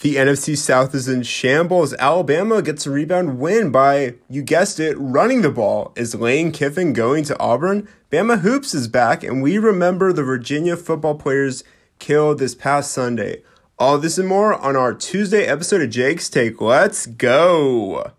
The 0.00 0.14
NFC 0.14 0.56
South 0.56 0.94
is 0.94 1.08
in 1.08 1.24
shambles. 1.24 1.92
Alabama 1.94 2.62
gets 2.62 2.86
a 2.86 2.90
rebound 2.92 3.40
win 3.40 3.72
by, 3.72 4.14
you 4.30 4.42
guessed 4.42 4.78
it, 4.78 4.96
running 4.96 5.42
the 5.42 5.50
ball. 5.50 5.92
Is 5.96 6.14
Lane 6.14 6.52
Kiffin 6.52 6.92
going 6.92 7.24
to 7.24 7.36
Auburn? 7.40 7.88
Bama 8.08 8.38
Hoops 8.42 8.74
is 8.74 8.86
back, 8.86 9.24
and 9.24 9.42
we 9.42 9.58
remember 9.58 10.12
the 10.12 10.22
Virginia 10.22 10.76
football 10.76 11.16
players 11.16 11.64
killed 11.98 12.38
this 12.38 12.54
past 12.54 12.92
Sunday. 12.92 13.42
All 13.76 13.98
this 13.98 14.18
and 14.18 14.28
more 14.28 14.54
on 14.54 14.76
our 14.76 14.94
Tuesday 14.94 15.46
episode 15.46 15.82
of 15.82 15.90
Jake's 15.90 16.30
Take. 16.30 16.60
Let's 16.60 17.06
go! 17.06 18.12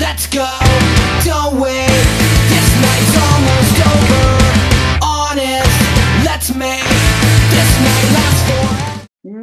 Let's 0.00 0.26
go, 0.26 0.48
don't 1.22 1.60
wait. 1.60 1.86
This 2.48 2.80
night's 2.80 3.16
almost 3.20 3.76
over. 3.92 4.38
Honest, 5.02 6.24
let's 6.24 6.54
make 6.54 6.91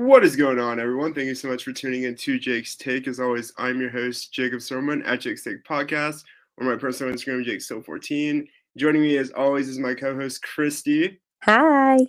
What 0.10 0.24
is 0.24 0.36
going 0.36 0.60
on, 0.60 0.80
everyone? 0.80 1.14
Thank 1.14 1.28
you 1.28 1.36
so 1.36 1.50
much 1.50 1.64
for 1.64 1.72
tuning 1.72 2.06
in 2.06 2.16
to 2.16 2.40
Jake's 2.40 2.76
Take. 2.76 3.08
As 3.08 3.20
always, 3.20 3.54
I'm 3.60 3.80
your 3.80 3.92
host, 3.92 4.34
Jacob 4.34 4.60
Sermon 4.60 5.04
at 5.04 5.20
Jake's 5.20 5.44
Take 5.44 5.64
Podcast, 5.64 6.24
or 6.58 6.66
my 6.66 6.76
personal 6.78 7.14
Instagram, 7.14 7.46
Jake14. 7.46 8.48
Joining 8.76 9.04
me, 9.04 9.18
as 9.18 9.30
always, 9.30 9.70
is 9.70 9.78
my 9.78 9.94
co 9.94 10.16
host, 10.16 10.42
Christy. 10.42 11.22
Hi. 11.44 12.00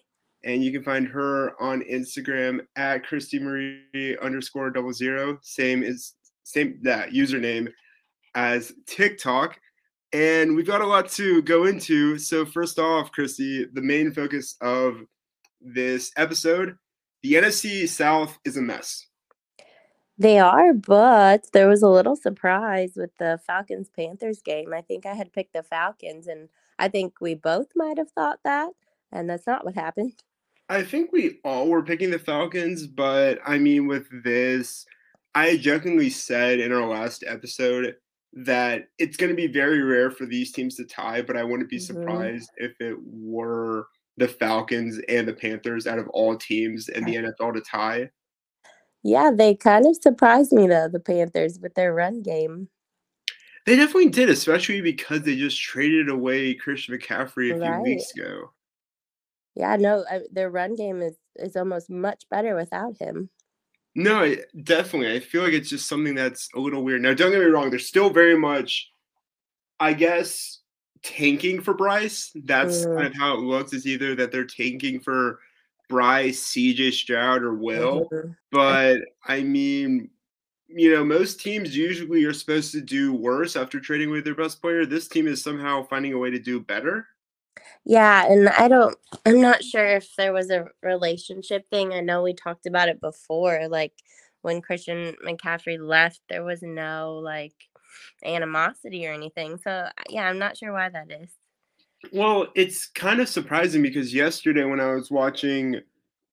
And 0.44 0.64
you 0.64 0.72
can 0.72 0.82
find 0.82 1.06
her 1.08 1.52
on 1.62 1.82
Instagram 1.82 2.60
at 2.74 3.06
Christy 3.06 3.38
Marie 3.38 4.16
underscore 4.22 4.70
double 4.70 4.94
zero. 4.94 5.38
Same 5.42 5.82
is 5.82 6.14
same 6.42 6.78
that 6.80 7.10
username 7.10 7.70
as 8.34 8.72
TikTok. 8.86 9.60
And 10.14 10.56
we've 10.56 10.66
got 10.66 10.80
a 10.80 10.86
lot 10.86 11.10
to 11.10 11.42
go 11.42 11.66
into. 11.66 12.16
So, 12.16 12.46
first 12.46 12.78
off, 12.78 13.12
Christy, 13.12 13.66
the 13.74 13.82
main 13.82 14.10
focus 14.10 14.56
of 14.62 15.02
this 15.60 16.12
episode 16.16 16.78
the 17.22 17.34
NFC 17.34 17.88
South 17.88 18.38
is 18.44 18.56
a 18.56 18.62
mess. 18.62 19.06
They 20.18 20.38
are, 20.38 20.74
but 20.74 21.50
there 21.52 21.68
was 21.68 21.82
a 21.82 21.88
little 21.88 22.14
surprise 22.16 22.92
with 22.94 23.16
the 23.18 23.40
Falcons 23.46 23.88
Panthers 23.88 24.42
game. 24.42 24.72
I 24.74 24.82
think 24.82 25.06
I 25.06 25.14
had 25.14 25.32
picked 25.32 25.54
the 25.54 25.62
Falcons, 25.62 26.26
and 26.26 26.48
I 26.78 26.88
think 26.88 27.20
we 27.20 27.34
both 27.34 27.68
might 27.74 27.96
have 27.98 28.10
thought 28.10 28.40
that, 28.44 28.70
and 29.10 29.30
that's 29.30 29.46
not 29.46 29.64
what 29.64 29.74
happened. 29.74 30.14
I 30.68 30.82
think 30.84 31.10
we 31.12 31.40
all 31.44 31.68
were 31.68 31.82
picking 31.82 32.10
the 32.10 32.18
Falcons, 32.18 32.86
but 32.86 33.38
I 33.44 33.58
mean, 33.58 33.86
with 33.86 34.06
this, 34.22 34.86
I 35.34 35.56
jokingly 35.56 36.10
said 36.10 36.60
in 36.60 36.72
our 36.72 36.86
last 36.86 37.24
episode 37.26 37.96
that 38.32 38.88
it's 38.98 39.16
going 39.16 39.30
to 39.30 39.36
be 39.36 39.48
very 39.48 39.82
rare 39.82 40.10
for 40.10 40.26
these 40.26 40.52
teams 40.52 40.76
to 40.76 40.84
tie, 40.84 41.22
but 41.22 41.36
I 41.36 41.42
wouldn't 41.44 41.70
be 41.70 41.78
Mhm. 41.78 41.82
surprised 41.86 42.50
if 42.56 42.72
it 42.80 42.96
were 43.02 43.88
the 44.20 44.28
Falcons 44.28 45.00
and 45.08 45.26
the 45.26 45.32
Panthers 45.32 45.86
out 45.86 45.98
of 45.98 46.06
all 46.10 46.36
teams 46.36 46.88
in 46.90 47.04
the 47.04 47.16
NFL 47.16 47.54
to 47.54 47.60
tie. 47.62 48.10
Yeah, 49.02 49.30
they 49.34 49.54
kind 49.54 49.86
of 49.86 49.96
surprised 49.96 50.52
me 50.52 50.68
though, 50.68 50.88
the 50.88 51.00
Panthers 51.00 51.58
with 51.58 51.74
their 51.74 51.94
run 51.94 52.22
game. 52.22 52.68
They 53.66 53.76
definitely 53.76 54.10
did, 54.10 54.28
especially 54.28 54.82
because 54.82 55.22
they 55.22 55.36
just 55.36 55.60
traded 55.60 56.10
away 56.10 56.54
Christian 56.54 56.96
McCaffrey 56.96 57.54
a 57.54 57.58
few 57.58 57.82
weeks 57.82 58.12
ago. 58.14 58.52
Yeah, 59.54 59.76
no, 59.76 60.04
uh, 60.10 60.20
their 60.30 60.50
run 60.50 60.74
game 60.76 61.00
is 61.02 61.16
is 61.36 61.56
almost 61.56 61.88
much 61.90 62.24
better 62.30 62.54
without 62.54 62.98
him. 62.98 63.30
No, 63.94 64.22
I- 64.22 64.44
definitely. 64.62 65.14
I 65.14 65.20
feel 65.20 65.42
like 65.42 65.54
it's 65.54 65.70
just 65.70 65.88
something 65.88 66.14
that's 66.14 66.48
a 66.54 66.60
little 66.60 66.84
weird. 66.84 67.02
Now, 67.02 67.14
don't 67.14 67.32
get 67.32 67.40
me 67.40 67.46
wrong, 67.46 67.70
they're 67.70 67.78
still 67.78 68.10
very 68.10 68.36
much, 68.38 68.92
I 69.80 69.94
guess, 69.94 70.59
tanking 71.02 71.60
for 71.60 71.74
Bryce. 71.74 72.30
That's 72.44 72.84
Mm. 72.84 72.96
kind 72.96 73.06
of 73.06 73.14
how 73.14 73.34
it 73.34 73.40
looks. 73.40 73.72
Is 73.72 73.86
either 73.86 74.14
that 74.16 74.32
they're 74.32 74.44
tanking 74.44 75.00
for 75.00 75.40
Bryce, 75.88 76.42
CJ 76.42 76.90
Stroud, 76.92 77.42
or 77.42 77.54
Will. 77.54 78.08
Mhm. 78.10 78.36
But 78.52 79.00
I 79.26 79.42
mean, 79.42 80.10
you 80.68 80.92
know, 80.92 81.04
most 81.04 81.40
teams 81.40 81.76
usually 81.76 82.24
are 82.24 82.32
supposed 82.32 82.70
to 82.72 82.80
do 82.80 83.12
worse 83.12 83.56
after 83.56 83.80
trading 83.80 84.08
away 84.10 84.20
their 84.20 84.34
best 84.36 84.60
player. 84.62 84.86
This 84.86 85.08
team 85.08 85.26
is 85.26 85.42
somehow 85.42 85.82
finding 85.84 86.12
a 86.12 86.18
way 86.18 86.30
to 86.30 86.38
do 86.38 86.60
better. 86.60 87.08
Yeah, 87.84 88.30
and 88.30 88.48
I 88.50 88.68
don't 88.68 88.96
I'm 89.26 89.40
not 89.40 89.64
sure 89.64 89.86
if 89.86 90.14
there 90.16 90.32
was 90.32 90.50
a 90.50 90.66
relationship 90.82 91.68
thing. 91.70 91.92
I 91.92 92.00
know 92.00 92.22
we 92.22 92.34
talked 92.34 92.66
about 92.66 92.88
it 92.88 93.00
before 93.00 93.66
like 93.68 93.92
when 94.42 94.60
Christian 94.62 95.16
McCaffrey 95.26 95.78
left, 95.78 96.20
there 96.28 96.44
was 96.44 96.62
no 96.62 97.20
like 97.22 97.54
animosity 98.24 99.06
or 99.06 99.12
anything. 99.12 99.58
So 99.58 99.88
yeah, 100.08 100.28
I'm 100.28 100.38
not 100.38 100.56
sure 100.56 100.72
why 100.72 100.88
that 100.90 101.10
is. 101.10 101.30
Well, 102.12 102.48
it's 102.54 102.86
kind 102.88 103.20
of 103.20 103.28
surprising 103.28 103.82
because 103.82 104.14
yesterday 104.14 104.64
when 104.64 104.80
I 104.80 104.94
was 104.94 105.10
watching 105.10 105.80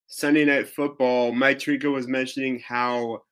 Sunday 0.08 0.46
Night 0.46 0.68
Football, 0.70 1.34
Mike 1.34 1.60
Tirico 1.60 1.94
was 1.94 2.08
mentioning 2.08 2.60
how 2.60 3.24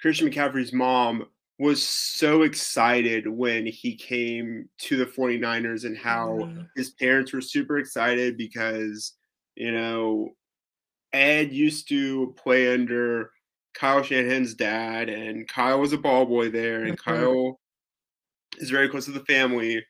Christian 0.00 0.28
McCaffrey's 0.30 0.72
mom 0.72 1.28
was 1.58 1.82
so 1.86 2.42
excited 2.42 3.28
when 3.28 3.66
he 3.66 3.96
came 3.96 4.68
to 4.78 4.96
the 4.96 5.06
49ers 5.06 5.84
and 5.84 5.96
how 5.98 6.46
Mhm. 6.46 6.70
his 6.76 6.90
parents 6.90 7.32
were 7.32 7.40
super 7.42 7.78
excited 7.78 8.36
because, 8.38 9.16
you 9.56 9.70
know, 9.70 10.30
Ed 11.12 11.52
used 11.52 11.88
to 11.88 12.34
play 12.38 12.72
under 12.72 13.32
Kyle 13.74 14.02
Shanahan's 14.02 14.54
dad, 14.54 15.08
and 15.08 15.48
Kyle 15.48 15.80
was 15.80 15.92
a 15.92 15.98
ball 15.98 16.26
boy 16.26 16.50
there, 16.50 16.84
and 16.84 16.98
Mhm. 17.06 17.36
Kyle 17.36 17.60
is 18.58 18.70
very 18.70 18.88
close 18.88 19.06
to 19.06 19.12
the 19.12 19.24
family. 19.24 19.84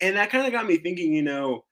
And 0.00 0.16
that 0.16 0.30
kind 0.30 0.46
of 0.46 0.52
got 0.52 0.66
me 0.66 0.76
thinking, 0.76 1.12
you 1.12 1.22
know, 1.22 1.64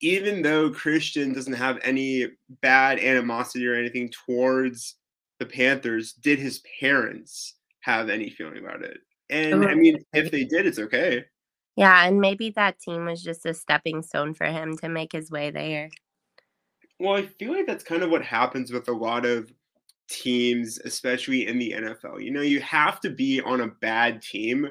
even 0.00 0.42
though 0.42 0.70
Christian 0.70 1.32
doesn't 1.32 1.52
have 1.52 1.78
any 1.82 2.26
bad 2.62 2.98
animosity 2.98 3.66
or 3.66 3.74
anything 3.74 4.10
towards 4.26 4.96
the 5.38 5.46
Panthers, 5.46 6.12
did 6.14 6.38
his 6.38 6.62
parents 6.80 7.56
have 7.80 8.08
any 8.08 8.30
feeling 8.30 8.58
about 8.58 8.82
it? 8.82 8.98
And 9.28 9.64
I 9.64 9.74
mean, 9.74 10.02
if 10.12 10.30
they 10.30 10.44
did, 10.44 10.66
it's 10.66 10.78
okay. 10.78 11.24
Yeah, 11.76 12.04
and 12.06 12.20
maybe 12.20 12.50
that 12.50 12.80
team 12.80 13.04
was 13.06 13.22
just 13.22 13.46
a 13.46 13.54
stepping 13.54 14.02
stone 14.02 14.34
for 14.34 14.46
him 14.46 14.76
to 14.78 14.88
make 14.88 15.12
his 15.12 15.30
way 15.30 15.50
there. 15.50 15.90
Well, 16.98 17.14
I 17.14 17.22
feel 17.22 17.52
like 17.52 17.66
that's 17.66 17.84
kind 17.84 18.02
of 18.02 18.10
what 18.10 18.22
happens 18.22 18.72
with 18.72 18.88
a 18.88 18.92
lot 18.92 19.24
of 19.24 19.50
teams, 20.08 20.78
especially 20.84 21.46
in 21.46 21.58
the 21.58 21.72
NFL. 21.72 22.22
You 22.22 22.32
know, 22.32 22.42
you 22.42 22.60
have 22.60 23.00
to 23.00 23.10
be 23.10 23.40
on 23.40 23.60
a 23.60 23.68
bad 23.68 24.20
team 24.20 24.68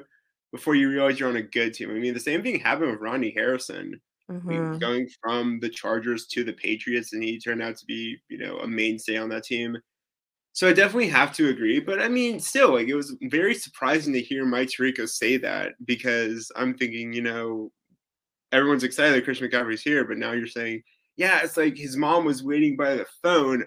before 0.52 0.74
you 0.74 0.90
realize 0.90 1.18
you're 1.18 1.28
on 1.28 1.36
a 1.36 1.42
good 1.42 1.74
team. 1.74 1.90
I 1.90 1.94
mean, 1.94 2.14
the 2.14 2.20
same 2.20 2.42
thing 2.42 2.58
happened 2.60 2.90
with 2.90 3.00
Ronnie 3.00 3.32
Harrison. 3.34 4.00
I 4.28 4.32
mean, 4.34 4.42
mm-hmm. 4.60 4.78
going 4.78 5.08
from 5.20 5.58
the 5.60 5.68
Chargers 5.68 6.26
to 6.28 6.44
the 6.44 6.52
Patriots, 6.52 7.12
and 7.12 7.22
he 7.22 7.38
turned 7.38 7.62
out 7.62 7.76
to 7.78 7.86
be, 7.86 8.16
you 8.28 8.38
know, 8.38 8.58
a 8.58 8.68
mainstay 8.68 9.16
on 9.16 9.28
that 9.30 9.42
team. 9.44 9.76
So 10.52 10.68
I 10.68 10.72
definitely 10.72 11.08
have 11.08 11.32
to 11.34 11.48
agree. 11.48 11.80
But 11.80 12.00
I 12.00 12.08
mean, 12.08 12.38
still, 12.38 12.74
like 12.74 12.88
it 12.88 12.94
was 12.94 13.16
very 13.22 13.54
surprising 13.54 14.12
to 14.12 14.20
hear 14.20 14.44
Mike 14.44 14.68
Tirico 14.68 15.08
say 15.08 15.36
that 15.38 15.72
because 15.84 16.50
I'm 16.54 16.74
thinking, 16.74 17.12
you 17.12 17.22
know, 17.22 17.72
everyone's 18.52 18.84
excited 18.84 19.14
that 19.14 19.24
Christian 19.24 19.48
McCaffrey's 19.48 19.82
here, 19.82 20.04
but 20.04 20.18
now 20.18 20.32
you're 20.32 20.46
saying, 20.46 20.82
yeah, 21.16 21.40
it's 21.42 21.56
like 21.56 21.76
his 21.76 21.96
mom 21.96 22.24
was 22.24 22.42
waiting 22.44 22.76
by 22.76 22.94
the 22.94 23.06
phone 23.22 23.64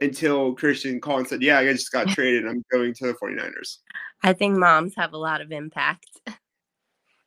until 0.00 0.54
Christian 0.54 1.00
called 1.00 1.20
and 1.20 1.28
said, 1.28 1.42
Yeah, 1.42 1.58
I 1.58 1.72
just 1.72 1.92
got 1.92 2.08
traded. 2.10 2.46
I'm 2.46 2.64
going 2.72 2.94
to 2.94 3.06
the 3.06 3.14
49ers. 3.14 3.78
I 4.22 4.32
think 4.32 4.56
moms 4.56 4.94
have 4.96 5.12
a 5.12 5.18
lot 5.18 5.40
of 5.40 5.52
impact. 5.52 6.06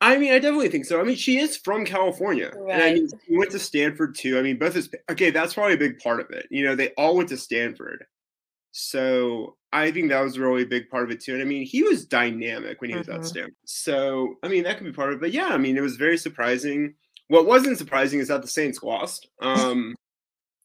I 0.02 0.16
mean, 0.16 0.32
I 0.32 0.38
definitely 0.38 0.70
think 0.70 0.86
so. 0.86 1.00
I 1.00 1.04
mean, 1.04 1.16
she 1.16 1.38
is 1.38 1.56
from 1.58 1.84
California. 1.84 2.50
And 2.70 2.82
I 2.82 2.94
mean, 2.94 3.02
Right. 3.04 3.20
she 3.26 3.36
went 3.36 3.50
to 3.50 3.58
Stanford 3.58 4.14
too. 4.14 4.38
I 4.38 4.42
mean, 4.42 4.58
both 4.58 4.74
is 4.76 4.88
okay, 5.10 5.30
that's 5.30 5.54
probably 5.54 5.74
a 5.74 5.78
big 5.78 5.98
part 5.98 6.20
of 6.20 6.30
it. 6.30 6.46
You 6.50 6.64
know, 6.64 6.74
they 6.74 6.88
all 6.90 7.16
went 7.16 7.28
to 7.30 7.36
Stanford. 7.36 8.06
So 8.72 9.56
I 9.72 9.90
think 9.90 10.08
that 10.08 10.20
was 10.22 10.38
really 10.38 10.50
a 10.50 10.54
really 10.54 10.64
big 10.66 10.88
part 10.88 11.04
of 11.04 11.10
it 11.10 11.20
too. 11.20 11.34
And 11.34 11.42
I 11.42 11.44
mean, 11.44 11.64
he 11.66 11.82
was 11.82 12.06
dynamic 12.06 12.80
when 12.80 12.90
he 12.90 12.96
was 12.96 13.08
at 13.08 13.20
Mhm. 13.20 13.24
Stanford. 13.26 13.54
So 13.66 14.36
I 14.42 14.48
mean, 14.48 14.64
that 14.64 14.78
could 14.78 14.86
be 14.86 14.92
part 14.92 15.10
of 15.12 15.18
it. 15.18 15.20
But 15.20 15.32
yeah, 15.32 15.48
I 15.48 15.58
mean, 15.58 15.76
it 15.76 15.82
was 15.82 15.96
very 15.96 16.16
surprising. 16.16 16.94
What 17.28 17.46
wasn't 17.46 17.78
surprising 17.78 18.20
is 18.20 18.28
that 18.28 18.42
the 18.42 18.48
Saints 18.48 18.82
lost. 18.82 19.28
Um, 19.40 19.94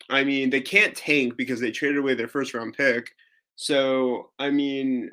I 0.09 0.23
mean, 0.23 0.49
they 0.49 0.61
can't 0.61 0.95
tank 0.95 1.35
because 1.35 1.59
they 1.59 1.71
traded 1.71 1.97
away 1.97 2.13
their 2.13 2.27
first 2.27 2.53
round 2.53 2.75
pick. 2.75 3.11
So 3.55 4.31
I 4.39 4.49
mean, 4.49 5.11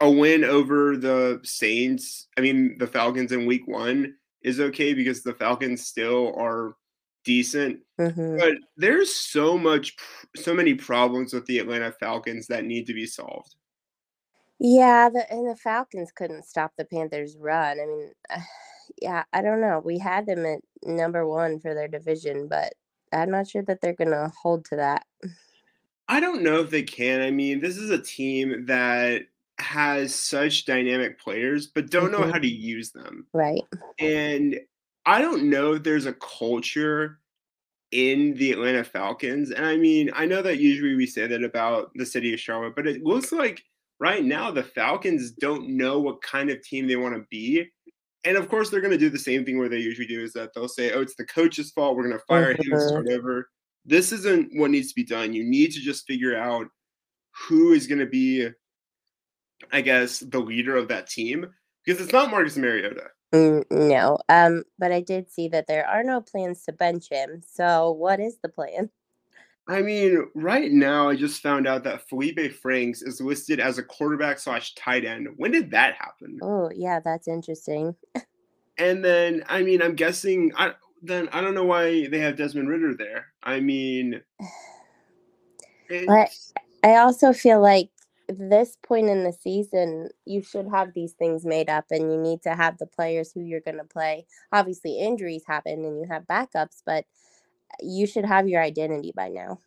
a 0.00 0.10
win 0.10 0.44
over 0.44 0.96
the 0.96 1.40
Saints, 1.44 2.28
I 2.36 2.40
mean 2.40 2.76
the 2.78 2.86
Falcons 2.86 3.32
in 3.32 3.46
week 3.46 3.66
1 3.66 4.14
is 4.42 4.60
okay 4.60 4.94
because 4.94 5.22
the 5.22 5.34
Falcons 5.34 5.84
still 5.86 6.34
are 6.36 6.76
decent, 7.24 7.80
Mhm. 7.98 8.38
but 8.38 8.54
there's 8.76 9.12
so 9.12 9.58
much 9.58 9.96
so 10.36 10.54
many 10.54 10.74
problems 10.74 11.32
with 11.34 11.44
the 11.46 11.58
Atlanta 11.58 11.92
Falcons 11.92 12.46
that 12.46 12.64
need 12.64 12.86
to 12.86 12.94
be 12.94 13.06
solved. 13.06 13.54
Yeah, 14.60 15.08
the 15.08 15.30
and 15.32 15.48
the 15.48 15.56
Falcons 15.56 16.10
couldn't 16.12 16.44
stop 16.44 16.72
the 16.76 16.84
Panthers' 16.84 17.36
run. 17.36 17.78
I 17.80 17.86
mean, 17.86 18.12
yeah, 19.02 19.24
I 19.32 19.42
don't 19.42 19.60
know. 19.60 19.80
We 19.84 19.98
had 19.98 20.26
them 20.26 20.46
at 20.46 20.60
number 20.84 21.26
one 21.26 21.60
for 21.60 21.74
their 21.74 21.88
division, 21.88 22.48
but 22.48 22.72
I'm 23.12 23.30
not 23.30 23.48
sure 23.48 23.62
that 23.62 23.80
they're 23.80 23.92
gonna 23.94 24.32
hold 24.40 24.64
to 24.66 24.76
that. 24.76 25.06
I 26.08 26.20
don't 26.20 26.42
know 26.42 26.60
if 26.60 26.70
they 26.70 26.82
can. 26.82 27.20
I 27.20 27.30
mean, 27.30 27.60
this 27.60 27.76
is 27.76 27.90
a 27.90 28.00
team 28.00 28.64
that 28.66 29.26
has 29.60 30.14
such 30.14 30.64
dynamic 30.66 31.18
players 31.20 31.66
but 31.66 31.90
don't 31.90 32.12
know 32.12 32.20
Mhm. 32.20 32.32
how 32.32 32.38
to 32.38 32.48
use 32.48 32.92
them. 32.92 33.26
Right. 33.32 33.62
And 33.98 34.60
I 35.06 35.20
don't 35.20 35.50
know 35.50 35.74
if 35.74 35.82
there's 35.82 36.06
a 36.06 36.12
culture 36.14 37.20
in 37.90 38.34
the 38.34 38.52
Atlanta 38.52 38.84
Falcons. 38.84 39.50
And 39.50 39.64
I 39.64 39.76
mean, 39.76 40.10
I 40.14 40.26
know 40.26 40.42
that 40.42 40.58
usually 40.58 40.94
we 40.94 41.06
say 41.06 41.26
that 41.26 41.42
about 41.42 41.90
the 41.94 42.04
city 42.06 42.34
of 42.34 42.40
Charlotte, 42.40 42.76
but 42.76 42.86
it 42.86 43.02
looks 43.02 43.32
like 43.32 43.62
right 43.98 44.22
now 44.24 44.50
the 44.50 44.62
Falcons 44.62 45.32
don't 45.32 45.70
know 45.70 45.98
what 45.98 46.20
kind 46.22 46.50
of 46.50 46.62
team 46.62 46.86
they 46.86 46.96
want 46.96 47.14
to 47.16 47.26
be. 47.30 47.66
And 48.24 48.36
of 48.36 48.48
course, 48.48 48.68
they're 48.68 48.80
going 48.82 48.92
to 48.92 48.98
do 48.98 49.08
the 49.10 49.18
same 49.18 49.44
thing 49.44 49.58
where 49.58 49.68
they 49.70 49.78
usually 49.78 50.06
do 50.06 50.22
is 50.22 50.32
that 50.34 50.50
they'll 50.54 50.68
say, 50.68 50.92
oh, 50.92 51.00
it's 51.00 51.14
the 51.16 51.24
coach's 51.24 51.70
fault. 51.70 51.96
We're 51.96 52.08
going 52.08 52.18
to 52.18 52.24
fire 52.26 52.50
him 52.52 52.72
and 52.72 52.82
start 52.82 53.08
over. 53.08 53.48
This 53.84 54.12
isn't 54.12 54.50
what 54.58 54.70
needs 54.70 54.88
to 54.88 54.94
be 54.94 55.04
done. 55.04 55.32
You 55.32 55.44
need 55.44 55.72
to 55.72 55.80
just 55.80 56.06
figure 56.06 56.36
out 56.36 56.66
who 57.48 57.72
is 57.72 57.86
going 57.86 58.00
to 58.00 58.06
be, 58.06 58.48
I 59.72 59.80
guess, 59.80 60.20
the 60.20 60.38
leader 60.38 60.76
of 60.76 60.88
that 60.88 61.08
team 61.08 61.46
because 61.84 62.02
it's 62.02 62.12
not 62.12 62.30
Marcus 62.30 62.56
Mariota. 62.56 63.04
Mm, 63.32 63.64
no, 63.70 64.18
um, 64.28 64.64
but 64.78 64.92
I 64.92 65.00
did 65.00 65.30
see 65.30 65.48
that 65.48 65.66
there 65.66 65.86
are 65.86 66.02
no 66.02 66.20
plans 66.20 66.64
to 66.64 66.72
bench 66.72 67.08
him. 67.10 67.42
So, 67.46 67.92
what 67.92 68.20
is 68.20 68.38
the 68.42 68.48
plan? 68.48 68.90
I 69.68 69.82
mean, 69.82 70.26
right 70.34 70.72
now, 70.72 71.10
I 71.10 71.16
just 71.16 71.42
found 71.42 71.66
out 71.66 71.84
that 71.84 72.08
Felipe 72.08 72.52
Franks 72.54 73.02
is 73.02 73.20
listed 73.20 73.60
as 73.60 73.76
a 73.76 73.82
quarterback 73.82 74.38
slash 74.38 74.74
tight 74.74 75.04
end. 75.04 75.28
When 75.36 75.50
did 75.50 75.70
that 75.72 75.94
happen? 75.94 76.38
Oh, 76.42 76.70
yeah, 76.74 77.00
that's 77.00 77.28
interesting. 77.28 77.94
and 78.78 79.04
then, 79.04 79.44
I 79.46 79.62
mean, 79.62 79.82
I'm 79.82 79.94
guessing. 79.94 80.52
I 80.56 80.72
then 81.02 81.28
I 81.32 81.40
don't 81.40 81.54
know 81.54 81.64
why 81.64 82.08
they 82.08 82.18
have 82.18 82.36
Desmond 82.36 82.68
Ridder 82.68 82.94
there. 82.94 83.26
I 83.42 83.60
mean, 83.60 84.22
but 86.06 86.30
I 86.82 86.96
also 86.96 87.32
feel 87.32 87.60
like 87.60 87.90
this 88.28 88.76
point 88.86 89.08
in 89.08 89.24
the 89.24 89.32
season, 89.32 90.08
you 90.24 90.42
should 90.42 90.68
have 90.68 90.92
these 90.94 91.12
things 91.12 91.44
made 91.44 91.70
up 91.70 91.86
and 91.90 92.12
you 92.12 92.20
need 92.20 92.42
to 92.42 92.54
have 92.54 92.78
the 92.78 92.86
players 92.86 93.32
who 93.32 93.40
you're 93.40 93.60
going 93.60 93.78
to 93.78 93.84
play. 93.84 94.26
Obviously, 94.52 94.98
injuries 94.98 95.44
happen 95.46 95.84
and 95.84 95.98
you 95.98 96.06
have 96.10 96.24
backups, 96.24 96.82
but 96.84 97.04
you 97.80 98.06
should 98.06 98.24
have 98.24 98.48
your 98.48 98.62
identity 98.62 99.12
by 99.16 99.28
now. 99.28 99.58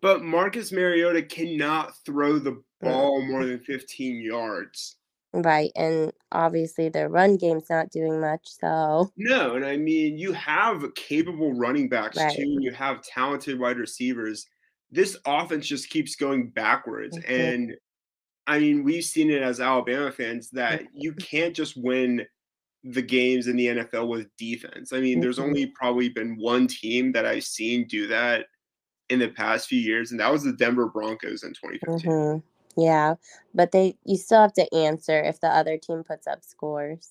But 0.00 0.22
Marcus 0.22 0.72
Mariota 0.72 1.22
cannot 1.22 1.92
throw 2.04 2.38
the 2.38 2.62
ball 2.80 3.20
more 3.22 3.44
than 3.44 3.58
15 3.58 4.20
yards. 4.22 4.96
Right. 5.32 5.70
And 5.76 6.12
obviously, 6.32 6.88
their 6.88 7.08
run 7.08 7.36
game's 7.36 7.68
not 7.68 7.90
doing 7.90 8.20
much. 8.20 8.42
So, 8.44 9.12
no. 9.16 9.56
And 9.56 9.64
I 9.64 9.76
mean, 9.76 10.16
you 10.16 10.32
have 10.32 10.82
capable 10.94 11.52
running 11.52 11.88
backs 11.88 12.16
right. 12.16 12.34
too, 12.34 12.58
you 12.60 12.72
have 12.72 13.02
talented 13.02 13.58
wide 13.58 13.76
receivers. 13.76 14.46
This 14.90 15.18
offense 15.26 15.66
just 15.66 15.90
keeps 15.90 16.16
going 16.16 16.48
backwards. 16.50 17.18
Mm-hmm. 17.18 17.32
And 17.32 17.74
I 18.48 18.58
mean, 18.58 18.82
we've 18.82 19.04
seen 19.04 19.30
it 19.30 19.42
as 19.42 19.60
Alabama 19.60 20.10
fans 20.10 20.48
that 20.50 20.84
you 20.94 21.12
can't 21.12 21.54
just 21.54 21.76
win 21.76 22.26
the 22.82 23.02
games 23.02 23.46
in 23.46 23.56
the 23.56 23.66
NFL 23.66 24.08
with 24.08 24.34
defense. 24.38 24.92
I 24.94 25.00
mean, 25.00 25.20
there's 25.20 25.38
mm-hmm. 25.38 25.48
only 25.48 25.66
probably 25.66 26.08
been 26.08 26.38
one 26.38 26.66
team 26.66 27.12
that 27.12 27.26
I've 27.26 27.44
seen 27.44 27.86
do 27.86 28.06
that 28.06 28.46
in 29.10 29.18
the 29.18 29.28
past 29.28 29.68
few 29.68 29.78
years, 29.78 30.10
and 30.10 30.20
that 30.20 30.32
was 30.32 30.44
the 30.44 30.54
Denver 30.54 30.88
Broncos 30.88 31.42
in 31.42 31.50
2015. 31.50 32.10
Mm-hmm. 32.10 32.80
Yeah, 32.80 33.16
but 33.54 33.72
they 33.72 33.98
you 34.04 34.16
still 34.16 34.40
have 34.40 34.54
to 34.54 34.74
answer 34.74 35.20
if 35.20 35.40
the 35.40 35.48
other 35.48 35.76
team 35.76 36.02
puts 36.02 36.26
up 36.26 36.42
scores. 36.42 37.10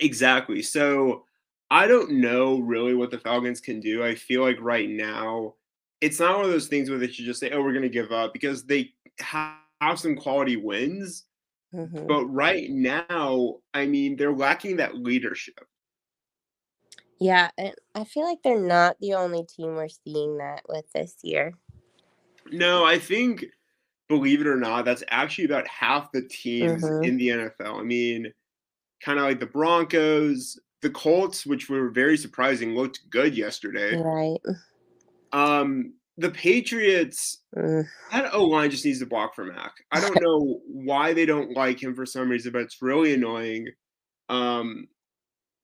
Exactly. 0.00 0.60
So 0.60 1.24
I 1.70 1.86
don't 1.86 2.12
know 2.12 2.58
really 2.58 2.94
what 2.94 3.10
the 3.10 3.18
Falcons 3.18 3.60
can 3.60 3.80
do. 3.80 4.04
I 4.04 4.14
feel 4.14 4.42
like 4.42 4.58
right 4.60 4.88
now 4.88 5.54
it's 6.00 6.20
not 6.20 6.36
one 6.36 6.44
of 6.44 6.50
those 6.50 6.68
things 6.68 6.90
where 6.90 6.98
they 6.98 7.08
should 7.08 7.24
just 7.24 7.40
say, 7.40 7.50
"Oh, 7.52 7.62
we're 7.62 7.72
going 7.72 7.82
to 7.82 7.88
give 7.88 8.12
up," 8.12 8.32
because 8.32 8.64
they 8.64 8.90
have 9.20 9.54
have 9.80 9.98
some 9.98 10.16
quality 10.16 10.56
wins. 10.56 11.24
Mm-hmm. 11.74 12.06
But 12.06 12.24
right 12.26 12.70
now, 12.70 13.56
I 13.74 13.86
mean, 13.86 14.16
they're 14.16 14.32
lacking 14.32 14.76
that 14.76 14.96
leadership. 14.96 15.66
Yeah, 17.20 17.50
I 17.94 18.04
feel 18.04 18.24
like 18.24 18.38
they're 18.42 18.60
not 18.60 18.96
the 19.00 19.14
only 19.14 19.44
team 19.44 19.74
we're 19.74 19.88
seeing 19.88 20.38
that 20.38 20.62
with 20.68 20.84
this 20.94 21.16
year. 21.22 21.52
No, 22.50 22.84
I 22.84 22.98
think, 22.98 23.44
believe 24.08 24.40
it 24.40 24.46
or 24.46 24.56
not, 24.56 24.84
that's 24.84 25.02
actually 25.08 25.44
about 25.44 25.66
half 25.66 26.12
the 26.12 26.22
teams 26.22 26.84
mm-hmm. 26.84 27.04
in 27.04 27.16
the 27.16 27.28
NFL. 27.28 27.80
I 27.80 27.82
mean, 27.82 28.32
kind 29.02 29.18
of 29.18 29.24
like 29.24 29.40
the 29.40 29.46
Broncos, 29.46 30.58
the 30.80 30.90
Colts, 30.90 31.44
which 31.44 31.68
were 31.68 31.90
very 31.90 32.16
surprising, 32.16 32.74
looked 32.74 33.00
good 33.10 33.36
yesterday. 33.36 34.00
Right. 34.00 34.38
Um, 35.32 35.94
the 36.18 36.30
Patriots, 36.30 37.38
mm. 37.56 37.86
that 38.10 38.34
O 38.34 38.44
line 38.44 38.70
just 38.70 38.84
needs 38.84 38.98
to 38.98 39.06
block 39.06 39.34
for 39.34 39.44
Mac. 39.44 39.72
I 39.92 40.00
don't 40.00 40.20
know 40.20 40.60
why 40.66 41.12
they 41.12 41.24
don't 41.24 41.56
like 41.56 41.80
him 41.80 41.94
for 41.94 42.04
some 42.04 42.28
reason, 42.28 42.52
but 42.52 42.62
it's 42.62 42.82
really 42.82 43.14
annoying. 43.14 43.68
Um, 44.28 44.88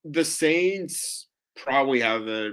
the 0.04 0.24
Saints 0.24 1.26
probably 1.56 2.00
have 2.00 2.28
a 2.28 2.52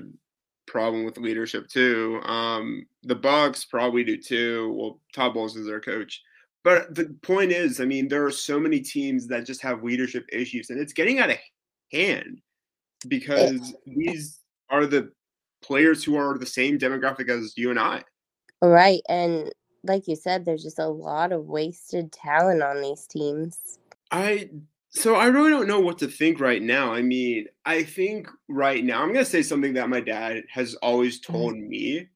problem 0.65 1.06
with 1.06 1.19
leadership 1.19 1.68
too. 1.68 2.19
Um, 2.24 2.88
the 3.03 3.15
Bucks 3.15 3.65
probably 3.65 4.03
do 4.03 4.18
too. 4.18 4.74
Well, 4.75 5.00
Todd 5.13 5.36
Bowles 5.36 5.56
is 5.56 5.68
their 5.68 5.81
coach. 5.81 6.21
But 6.63 6.95
the 6.95 7.15
point 7.21 7.51
is, 7.51 7.80
I 7.80 7.86
mean, 7.86 8.07
there 8.07 8.25
are 8.25 8.31
so 8.31 8.59
many 8.59 8.80
teams 8.80 9.27
that 9.27 9.45
just 9.45 9.62
have 9.62 9.83
leadership 9.83 10.25
issues, 10.31 10.69
and 10.69 10.80
it's 10.80 10.94
getting 10.94 11.19
out 11.19 11.30
of 11.30 11.38
hand 11.92 12.42
because 13.07 13.75
these 13.86 14.39
are 14.69 14.86
the 14.86 15.12
players 15.62 16.04
who 16.04 16.16
are 16.16 16.38
the 16.38 16.46
same 16.46 16.78
demographic 16.78 17.30
as 17.30 17.54
you 17.58 17.69
and 17.69 17.80
I. 17.80 18.04
Right. 18.62 19.02
And 19.10 19.52
like 19.84 20.08
you 20.08 20.16
said, 20.16 20.46
there's 20.46 20.63
just 20.63 20.80
a 20.80 20.88
lot 20.88 21.31
of 21.31 21.46
wasted 21.46 22.12
talent 22.12 22.62
on 22.62 22.81
these 22.81 23.08
teams. 23.08 23.80
I 24.12 24.50
so 24.92 25.16
I 25.16 25.28
really 25.28 25.50
don't 25.50 25.68
know 25.68 25.80
what 25.80 25.98
to 26.00 26.08
think 26.08 26.40
right 26.40 26.62
now. 26.62 26.94
I 26.94 27.02
mean, 27.02 27.48
I 27.66 27.84
think 27.84 28.28
right 28.50 28.84
now 28.84 29.02
I'm 29.02 29.13
going 29.13 29.24
to 29.24 29.31
say 29.31 29.42
something 29.42 29.74
that 29.74 29.90
my 29.90 30.02
dad 30.02 30.44
has 30.50 30.75
always 30.75 31.19
mm-hmm. 31.19 31.34
told 31.34 31.58
me. 31.58 32.08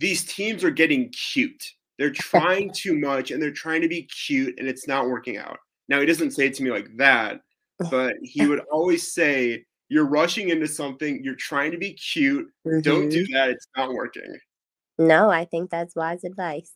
These 0.00 0.24
teams 0.24 0.62
are 0.62 0.70
getting 0.70 1.10
cute. 1.10 1.72
They're 1.98 2.10
trying 2.10 2.72
too 2.74 2.98
much 2.98 3.30
and 3.30 3.42
they're 3.42 3.50
trying 3.50 3.82
to 3.82 3.88
be 3.88 4.02
cute 4.02 4.58
and 4.58 4.68
it's 4.68 4.88
not 4.88 5.08
working 5.08 5.36
out. 5.36 5.58
Now 5.88 6.00
he 6.00 6.06
doesn't 6.06 6.30
say 6.30 6.46
it 6.46 6.54
to 6.54 6.62
me 6.62 6.70
like 6.70 6.88
that, 6.96 7.40
but 7.90 8.14
he 8.22 8.46
would 8.46 8.60
always 8.70 9.12
say 9.12 9.64
you're 9.88 10.06
rushing 10.06 10.50
into 10.50 10.68
something, 10.68 11.22
you're 11.24 11.34
trying 11.34 11.70
to 11.72 11.78
be 11.78 11.92
cute. 11.94 12.48
Mm-hmm. 12.66 12.80
Don't 12.80 13.08
do 13.08 13.24
mm-hmm. 13.24 13.34
that. 13.34 13.50
It's 13.50 13.66
not 13.76 13.92
working. 13.92 14.38
No, 14.98 15.30
I 15.30 15.44
think 15.44 15.70
that's 15.70 15.94
wise 15.94 16.24
advice. 16.24 16.72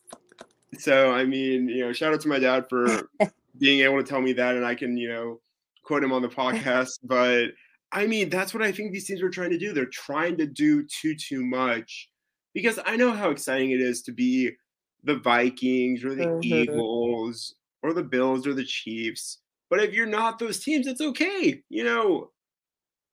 So, 0.79 1.11
I 1.11 1.25
mean, 1.25 1.67
you 1.67 1.85
know, 1.85 1.93
shout 1.93 2.13
out 2.13 2.21
to 2.21 2.27
my 2.27 2.39
dad 2.39 2.67
for 2.69 3.09
being 3.59 3.81
able 3.81 3.97
to 3.97 4.03
tell 4.03 4.21
me 4.21 4.33
that, 4.33 4.55
and 4.55 4.65
I 4.65 4.75
can, 4.75 4.97
you 4.97 5.09
know, 5.09 5.39
quote 5.83 6.03
him 6.03 6.13
on 6.13 6.21
the 6.21 6.29
podcast. 6.29 6.99
But 7.03 7.49
I 7.91 8.07
mean, 8.07 8.29
that's 8.29 8.53
what 8.53 8.63
I 8.63 8.71
think 8.71 8.91
these 8.91 9.05
teams 9.05 9.21
are 9.21 9.29
trying 9.29 9.51
to 9.51 9.57
do. 9.57 9.73
They're 9.73 9.85
trying 9.85 10.37
to 10.37 10.47
do 10.47 10.85
too, 10.87 11.15
too 11.15 11.45
much 11.45 12.09
because 12.53 12.79
I 12.85 12.95
know 12.95 13.11
how 13.11 13.29
exciting 13.29 13.71
it 13.71 13.81
is 13.81 14.01
to 14.03 14.11
be 14.11 14.51
the 15.03 15.17
Vikings 15.17 16.03
or 16.03 16.15
the 16.15 16.25
mm-hmm. 16.25 16.43
Eagles 16.43 17.55
or 17.83 17.93
the 17.93 18.03
Bills 18.03 18.47
or 18.47 18.53
the 18.53 18.63
Chiefs. 18.63 19.39
But 19.69 19.81
if 19.81 19.93
you're 19.93 20.05
not 20.05 20.39
those 20.39 20.59
teams, 20.59 20.87
it's 20.87 21.01
okay. 21.01 21.61
You 21.69 21.83
know, 21.83 22.31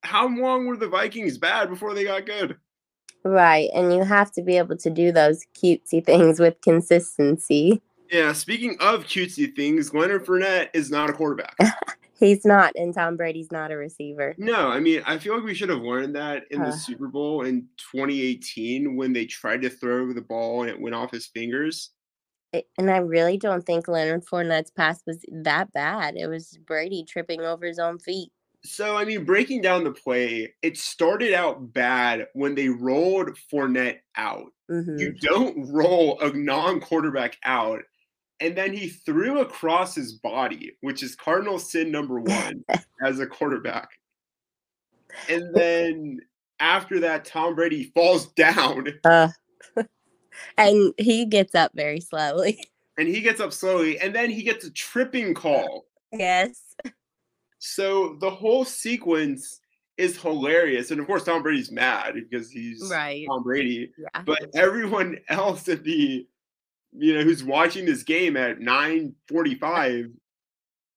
how 0.03 0.29
long 0.29 0.67
were 0.67 0.77
the 0.77 0.89
Vikings 0.89 1.39
bad 1.39 1.69
before 1.69 1.95
they 1.95 2.05
got 2.05 2.27
good? 2.27 2.57
Right. 3.25 3.69
And 3.75 3.93
you 3.93 4.03
have 4.03 4.33
to 4.33 4.43
be 4.43 4.57
able 4.57 4.77
to 4.79 4.91
do 4.91 5.13
those 5.13 5.45
cutesy 5.55 6.05
things 6.07 6.41
with 6.41 6.61
consistency. 6.63 7.83
Yeah. 8.11 8.33
Speaking 8.33 8.77
of 8.81 9.05
cutesy 9.05 9.55
things, 9.55 9.93
Leonard 9.93 10.27
Fournette 10.27 10.69
is 10.75 10.91
not 10.91 11.11
a 11.11 11.13
quarterback. 11.13 11.57
He's 12.21 12.45
not, 12.45 12.75
and 12.77 12.93
Tom 12.93 13.17
Brady's 13.17 13.51
not 13.51 13.71
a 13.71 13.79
receiver. 13.79 14.35
No, 14.37 14.69
I 14.69 14.79
mean, 14.79 15.03
I 15.07 15.17
feel 15.17 15.35
like 15.35 15.43
we 15.43 15.55
should 15.55 15.71
have 15.71 15.81
learned 15.81 16.15
that 16.17 16.45
in 16.51 16.61
the 16.61 16.71
Super 16.71 17.09
Bowl 17.09 17.47
in 17.47 17.63
2018 17.79 18.95
when 18.95 19.15
they 19.15 19.25
tried 19.25 19.63
to 19.63 19.71
throw 19.71 20.13
the 20.13 20.21
ball 20.21 20.61
and 20.61 20.71
it 20.71 20.79
went 20.79 20.95
off 20.95 21.13
his 21.13 21.29
fingers. 21.29 21.93
It, 22.53 22.67
and 22.77 22.91
I 22.91 22.99
really 22.99 23.39
don't 23.39 23.65
think 23.65 23.89
Leonard 23.89 24.27
Fournette's 24.27 24.71
pass 24.71 25.01
was 25.07 25.25
that 25.33 25.73
bad. 25.73 26.17
It 26.19 26.27
was 26.27 26.59
Brady 26.67 27.07
tripping 27.09 27.41
over 27.41 27.65
his 27.65 27.79
own 27.79 27.99
feet. 27.99 28.31
So, 28.65 28.97
I 28.97 29.05
mean, 29.05 29.25
breaking 29.25 29.63
down 29.63 29.85
the 29.85 29.93
play, 29.93 30.55
it 30.63 30.77
started 30.77 31.33
out 31.33 31.73
bad 31.73 32.27
when 32.35 32.55
they 32.55 32.69
rolled 32.69 33.31
Fournette 33.51 34.01
out. 34.17 34.53
Mm-hmm. 34.71 34.99
You 34.99 35.13
don't 35.13 35.73
roll 35.73 36.21
a 36.21 36.33
non 36.33 36.81
quarterback 36.81 37.39
out. 37.45 37.81
And 38.41 38.57
then 38.57 38.73
he 38.73 38.89
threw 38.89 39.41
across 39.41 39.95
his 39.95 40.15
body, 40.15 40.73
which 40.81 41.03
is 41.03 41.15
cardinal 41.15 41.59
sin 41.59 41.91
number 41.91 42.21
one 42.21 42.65
as 43.05 43.19
a 43.19 43.27
quarterback. 43.27 43.91
And 45.29 45.55
then 45.55 46.21
after 46.59 47.01
that, 47.01 47.25
Tom 47.25 47.55
Brady 47.55 47.85
falls 47.95 48.27
down. 48.35 48.89
Uh, 49.05 49.29
and 50.59 50.95
he 50.99 51.27
gets 51.27 51.55
up 51.55 51.73
very 51.75 52.01
slowly. 52.01 52.65
And 52.99 53.09
he 53.09 53.21
gets 53.21 53.41
up 53.41 53.53
slowly. 53.53 53.99
And 53.99 54.15
then 54.15 54.31
he 54.31 54.43
gets 54.43 54.65
a 54.65 54.71
tripping 54.71 55.35
call. 55.35 55.87
Yes. 56.13 56.63
So 57.61 58.17
the 58.21 58.31
whole 58.31 58.65
sequence 58.65 59.61
is 59.99 60.21
hilarious. 60.21 60.91
And 60.91 60.99
of 60.99 61.07
course, 61.07 61.25
Tom 61.25 61.43
Brady's 61.43 61.71
mad 61.71 62.15
because 62.15 62.51
he's 62.51 62.89
right. 62.91 63.27
Tom 63.29 63.43
Brady. 63.43 63.93
Yeah. 63.99 64.23
But 64.25 64.51
everyone 64.55 65.19
else 65.29 65.69
at 65.69 65.85
the, 65.85 66.27
you 66.93 67.15
know, 67.15 67.23
who's 67.23 67.45
watching 67.45 67.85
this 67.85 68.03
game 68.03 68.37
at 68.37 68.61
945 68.61 70.07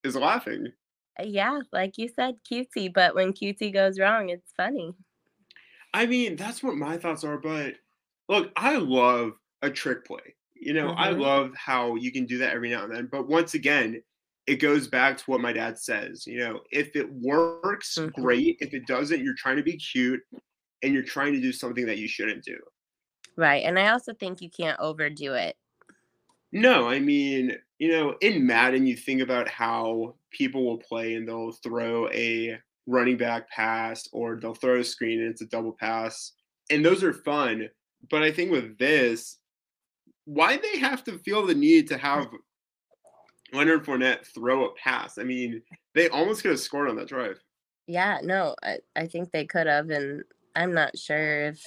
is 0.05 0.15
laughing. 0.15 0.71
Uh, 1.19 1.23
yeah, 1.25 1.59
like 1.73 1.97
you 1.97 2.07
said, 2.07 2.35
cutesy, 2.49 2.91
but 2.91 3.13
when 3.13 3.33
cutesy 3.33 3.71
goes 3.71 3.99
wrong, 3.99 4.29
it's 4.29 4.53
funny. 4.55 4.93
I 5.93 6.05
mean, 6.05 6.37
that's 6.37 6.63
what 6.63 6.75
my 6.75 6.97
thoughts 6.97 7.25
are, 7.25 7.37
but 7.37 7.75
look, 8.29 8.51
I 8.55 8.77
love 8.77 9.33
a 9.61 9.69
trick 9.69 10.05
play. 10.05 10.35
You 10.55 10.73
know, 10.73 10.91
I 10.91 11.09
Mhm. 11.09 11.19
love 11.19 11.55
how 11.55 11.95
you 11.95 12.11
can 12.11 12.25
do 12.25 12.37
that 12.37 12.53
every 12.53 12.69
now 12.69 12.85
and 12.85 12.95
then. 12.95 13.07
But 13.07 13.27
once 13.27 13.53
again, 13.53 14.01
it 14.45 14.55
goes 14.57 14.87
back 14.87 15.17
to 15.17 15.23
what 15.27 15.41
my 15.41 15.53
dad 15.53 15.77
says. 15.77 16.27
You 16.27 16.39
know, 16.39 16.61
if 16.71 16.95
it 16.95 17.09
works, 17.11 17.97
Mhm. 17.97 18.13
great. 18.13 18.57
If 18.59 18.73
it 18.73 18.85
doesn't, 18.87 19.23
you're 19.23 19.35
trying 19.35 19.57
to 19.57 19.63
be 19.63 19.77
cute 19.77 20.21
and 20.81 20.93
you're 20.93 21.03
trying 21.03 21.33
to 21.33 21.41
do 21.41 21.51
something 21.51 21.85
that 21.85 21.97
you 21.97 22.07
shouldn't 22.07 22.43
do. 22.43 22.59
Right. 23.35 23.63
And 23.63 23.79
I 23.79 23.89
also 23.89 24.13
think 24.13 24.41
you 24.41 24.49
can't 24.49 24.79
overdo 24.79 25.33
it. 25.33 25.55
No, 26.51 26.87
I 26.87 26.99
mean, 26.99 27.57
you 27.79 27.89
know, 27.89 28.15
in 28.21 28.45
Madden, 28.45 28.85
you 28.85 28.95
think 28.95 29.21
about 29.21 29.47
how 29.47 30.15
people 30.29 30.65
will 30.65 30.77
play 30.77 31.15
and 31.15 31.27
they'll 31.27 31.51
throw 31.53 32.09
a 32.11 32.59
running 32.85 33.17
back 33.17 33.49
pass 33.49 34.07
or 34.11 34.35
they'll 34.35 34.53
throw 34.53 34.79
a 34.79 34.83
screen 34.83 35.21
and 35.21 35.29
it's 35.31 35.41
a 35.41 35.47
double 35.47 35.71
pass. 35.73 36.33
And 36.69 36.85
those 36.85 37.03
are 37.03 37.13
fun. 37.13 37.69
But 38.09 38.23
I 38.23 38.31
think 38.31 38.51
with 38.51 38.77
this, 38.77 39.39
why 40.25 40.57
they 40.57 40.77
have 40.77 41.03
to 41.05 41.17
feel 41.19 41.45
the 41.45 41.55
need 41.55 41.87
to 41.87 41.97
have 41.97 42.27
Leonard 43.53 43.85
Fournette 43.85 44.25
throw 44.25 44.65
a 44.65 44.73
pass? 44.73 45.17
I 45.17 45.23
mean, 45.23 45.61
they 45.93 46.09
almost 46.09 46.41
could 46.41 46.51
have 46.51 46.59
scored 46.59 46.89
on 46.89 46.95
that 46.97 47.07
drive. 47.07 47.39
Yeah, 47.87 48.19
no, 48.23 48.55
I, 48.63 48.77
I 48.95 49.07
think 49.07 49.31
they 49.31 49.45
could 49.45 49.67
have, 49.67 49.89
and 49.89 50.23
I'm 50.55 50.73
not 50.73 50.97
sure 50.97 51.47
if 51.47 51.61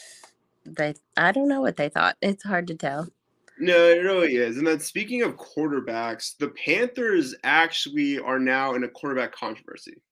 they 0.64 0.95
I 1.16 1.33
don't 1.33 1.49
know 1.49 1.61
what 1.61 1.76
they 1.76 1.88
thought. 1.88 2.16
It's 2.21 2.43
hard 2.43 2.66
to 2.69 2.75
tell. 2.75 3.09
No, 3.59 3.88
it 3.88 4.02
really 4.02 4.37
is. 4.37 4.59
And 4.59 4.66
then 4.66 4.81
speaking 4.81 5.23
of 5.23 5.37
quarterbacks, 5.37 6.37
the 6.37 6.49
Panthers 6.49 7.35
actually 7.43 8.19
are 8.19 8.38
now 8.38 8.75
in 8.75 8.85
a 8.85 8.88
quarterback 8.88 9.33
controversy. 9.33 10.02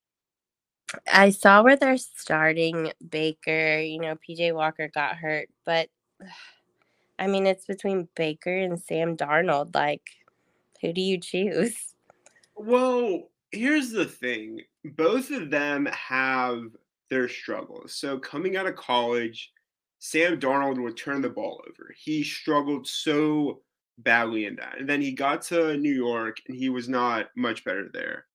I 1.12 1.30
saw 1.30 1.62
where 1.62 1.76
they're 1.76 1.98
starting 1.98 2.92
Baker, 3.06 3.80
you 3.80 4.00
know, 4.00 4.16
PJ 4.16 4.54
Walker 4.54 4.88
got 4.94 5.16
hurt, 5.16 5.48
but 5.64 5.88
I 7.18 7.28
mean 7.28 7.46
it's 7.46 7.66
between 7.66 8.08
Baker 8.16 8.56
and 8.56 8.80
Sam 8.80 9.16
Darnold. 9.16 9.74
Like, 9.74 10.02
who 10.84 10.92
do 10.92 11.00
you 11.00 11.18
choose? 11.18 11.94
Well, 12.56 13.30
here's 13.50 13.90
the 13.90 14.04
thing. 14.04 14.60
Both 14.84 15.30
of 15.30 15.50
them 15.50 15.86
have 15.86 16.64
their 17.08 17.28
struggles. 17.28 17.94
So 17.94 18.18
coming 18.18 18.56
out 18.56 18.66
of 18.66 18.76
college, 18.76 19.50
Sam 19.98 20.38
Darnold 20.38 20.82
would 20.82 20.96
turn 20.96 21.22
the 21.22 21.30
ball 21.30 21.62
over. 21.66 21.94
He 21.96 22.22
struggled 22.22 22.86
so 22.86 23.62
badly 23.98 24.44
in 24.44 24.56
that. 24.56 24.78
And 24.78 24.88
then 24.88 25.00
he 25.00 25.12
got 25.12 25.40
to 25.42 25.76
New 25.78 25.92
York 25.92 26.36
and 26.48 26.56
he 26.56 26.68
was 26.68 26.88
not 26.88 27.28
much 27.34 27.64
better 27.64 27.88
there. 27.92 28.26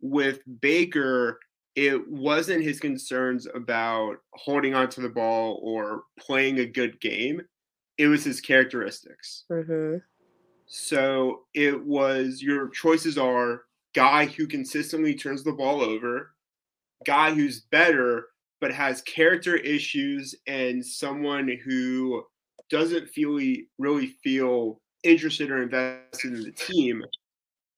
With 0.00 0.40
Baker, 0.60 1.40
it 1.74 2.08
wasn't 2.08 2.62
his 2.62 2.78
concerns 2.78 3.48
about 3.52 4.18
holding 4.34 4.74
onto 4.74 5.02
the 5.02 5.08
ball 5.08 5.58
or 5.62 6.04
playing 6.18 6.60
a 6.60 6.66
good 6.66 7.00
game. 7.00 7.42
It 7.98 8.06
was 8.06 8.22
his 8.22 8.40
characteristics. 8.40 9.44
Mm-hmm. 9.50 9.96
So 10.66 11.44
it 11.54 11.84
was 11.84 12.42
your 12.42 12.68
choices 12.68 13.16
are 13.16 13.62
guy 13.94 14.26
who 14.26 14.46
consistently 14.46 15.14
turns 15.14 15.42
the 15.42 15.52
ball 15.52 15.80
over, 15.80 16.32
guy 17.04 17.32
who's 17.32 17.60
better 17.60 18.26
but 18.60 18.72
has 18.72 19.02
character 19.02 19.56
issues, 19.56 20.34
and 20.46 20.84
someone 20.84 21.48
who 21.64 22.24
doesn't 22.70 23.08
feel 23.08 23.38
really 23.78 24.06
feel 24.24 24.80
interested 25.04 25.50
or 25.50 25.62
invested 25.62 26.32
in 26.32 26.42
the 26.42 26.52
team. 26.52 27.04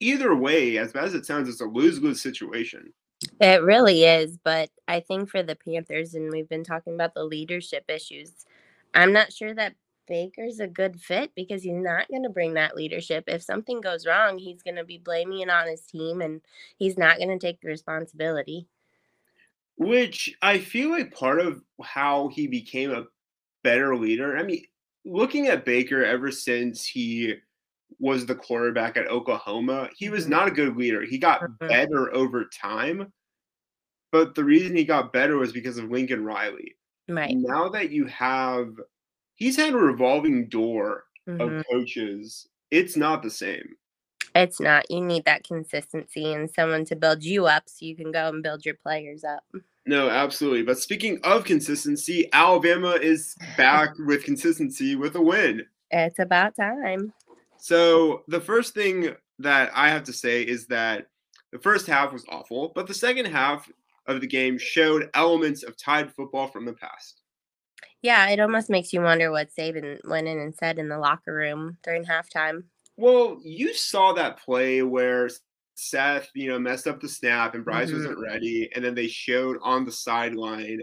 Either 0.01 0.35
way, 0.35 0.79
as 0.79 0.93
bad 0.93 1.05
as 1.05 1.15
it 1.15 1.27
sounds, 1.27 1.49
it's 1.49 1.61
a 1.61 1.67
lose 1.67 2.01
lose 2.01 2.23
situation. 2.23 2.93
It 3.41 3.63
really 3.63 4.05
is, 4.05 4.39
but 4.45 4.71
I 4.87 5.01
think 5.01 5.29
for 5.29 5.43
the 5.43 5.57
Panthers, 5.57 6.15
and 6.15 6.31
we've 6.31 6.49
been 6.49 6.63
talking 6.63 6.95
about 6.95 7.15
the 7.15 7.25
leadership 7.25 7.85
issues, 7.89 8.47
I'm 8.95 9.13
not 9.13 9.33
sure 9.33 9.53
that 9.55 9.75
Baker's 10.09 10.59
a 10.61 10.67
good 10.67 11.01
fit 11.01 11.33
because 11.37 11.63
he's 11.63 11.73
not 11.75 12.09
going 12.09 12.23
to 12.25 12.29
bring 12.31 12.55
that 12.55 12.75
leadership. 12.75 13.25
If 13.29 13.43
something 13.43 13.81
goes 13.81 14.07
wrong, 14.07 14.39
he's 14.39 14.63
going 14.63 14.77
to 14.77 14.85
be 14.85 14.99
blaming 14.99 15.41
it 15.41 15.51
on 15.51 15.69
his 15.69 15.83
team 15.83 16.21
and 16.21 16.41
he's 16.77 16.99
not 16.99 17.19
going 17.19 17.29
to 17.29 17.39
take 17.39 17.61
the 17.61 17.69
responsibility. 17.69 18.67
Which 19.77 20.37
I 20.43 20.59
feel 20.59 20.91
like 20.91 21.15
part 21.15 21.41
of 21.41 21.63
how 21.83 22.29
he 22.29 22.49
became 22.49 22.91
a 22.91 23.07
better 23.63 23.95
leader. 23.95 24.37
I 24.37 24.43
mean, 24.43 24.65
looking 25.05 25.47
at 25.47 25.65
Baker 25.65 26.05
ever 26.05 26.33
since 26.33 26.85
he 26.85 27.37
was 28.01 28.27
the 28.27 28.35
quarterback 28.35 28.97
at 28.97 29.09
Oklahoma, 29.09 29.89
he 29.97 30.09
was 30.09 30.27
Mhm. 30.27 30.31
not 30.31 30.49
a 30.49 30.53
good 30.53 30.77
leader. 30.77 31.03
He 31.03 31.19
got 31.19 31.43
Mhm. 31.43 31.69
better 31.69 32.13
over 32.15 32.47
time. 32.47 33.13
But 34.11 34.35
the 34.35 34.45
reason 34.45 34.75
he 34.75 34.85
got 34.85 35.13
better 35.13 35.37
was 35.37 35.53
because 35.53 35.79
of 35.79 35.91
Lincoln 35.91 36.25
Riley. 36.25 36.77
Right. 37.09 37.37
Now 37.37 37.69
that 37.71 37.91
you 37.91 38.07
have 38.07 38.75
he's 39.39 39.57
had 39.57 39.73
a 39.73 39.79
revolving 39.79 40.49
door 40.49 41.05
Mhm. 41.29 41.59
of 41.61 41.67
coaches, 41.71 42.49
it's 42.71 42.97
not 42.97 43.23
the 43.23 43.31
same. 43.31 43.77
It's 44.35 44.61
not. 44.61 44.91
You 44.91 45.01
need 45.01 45.25
that 45.25 45.45
consistency 45.45 46.33
and 46.33 46.51
someone 46.51 46.85
to 46.87 46.97
build 46.97 47.25
you 47.25 47.47
up 47.47 47.65
so 47.67 47.87
you 47.87 47.97
can 47.97 48.13
go 48.13 48.29
and 48.29 48.43
build 48.43 48.67
your 48.67 48.75
players 48.75 49.25
up. 49.25 49.45
No, 49.87 50.11
absolutely. 50.11 50.63
But 50.63 50.79
speaking 50.79 51.19
of 51.25 51.45
consistency, 51.45 52.29
Alabama 52.33 52.93
is 52.93 53.37
back 53.57 53.91
with 53.99 54.25
consistency 54.25 54.97
with 54.97 55.15
a 55.17 55.23
win. 55.23 55.67
It's 55.91 56.19
about 56.19 56.57
time. 56.57 57.13
So 57.59 58.25
the 58.29 58.41
first 58.41 58.75
thing 58.75 59.15
that 59.39 59.71
I 59.75 59.89
have 59.89 60.05
to 60.05 60.13
say 60.13 60.43
is 60.43 60.67
that 60.67 61.07
the 61.53 61.59
first 61.59 61.87
half 61.87 62.13
was 62.13 62.25
awful, 62.29 62.73
but 62.75 62.87
the 62.87 62.95
second 62.95 63.27
half 63.27 63.71
of 64.07 64.21
the 64.21 64.27
game 64.27 64.59
showed 64.59 65.11
elements 65.15 65.63
of 65.63 65.77
Tide 65.77 66.13
football 66.15 66.49
from 66.49 66.65
the 66.65 66.75
past. 66.75 67.18
Yeah, 68.03 68.29
it 68.31 68.41
almost 68.41 68.71
makes 68.71 68.93
you 68.93 69.01
wonder 69.01 69.31
what 69.31 69.51
Saban 69.59 69.99
went 70.09 70.29
in 70.29 70.39
and 70.39 70.55
said 70.55 70.79
in 70.79 70.89
the 70.89 70.99
locker 70.99 71.35
room 71.35 71.79
during 71.83 72.05
halftime. 72.05 72.65
Well, 72.97 73.41
you 73.45 73.75
saw 73.75 74.13
that 74.15 74.39
play 74.39 74.83
where 74.83 75.29
Seth, 75.75 76.29
you 76.35 76.49
know, 76.49 76.59
messed 76.59 76.87
up 76.87 77.01
the 77.01 77.09
snap 77.09 77.55
and 77.55 77.65
Bryce 77.65 77.91
Mhm. 77.91 77.95
wasn't 77.95 78.19
ready, 78.19 78.71
and 78.75 78.85
then 78.85 78.95
they 78.95 79.07
showed 79.09 79.59
on 79.63 79.85
the 79.85 79.93
sideline 79.93 80.83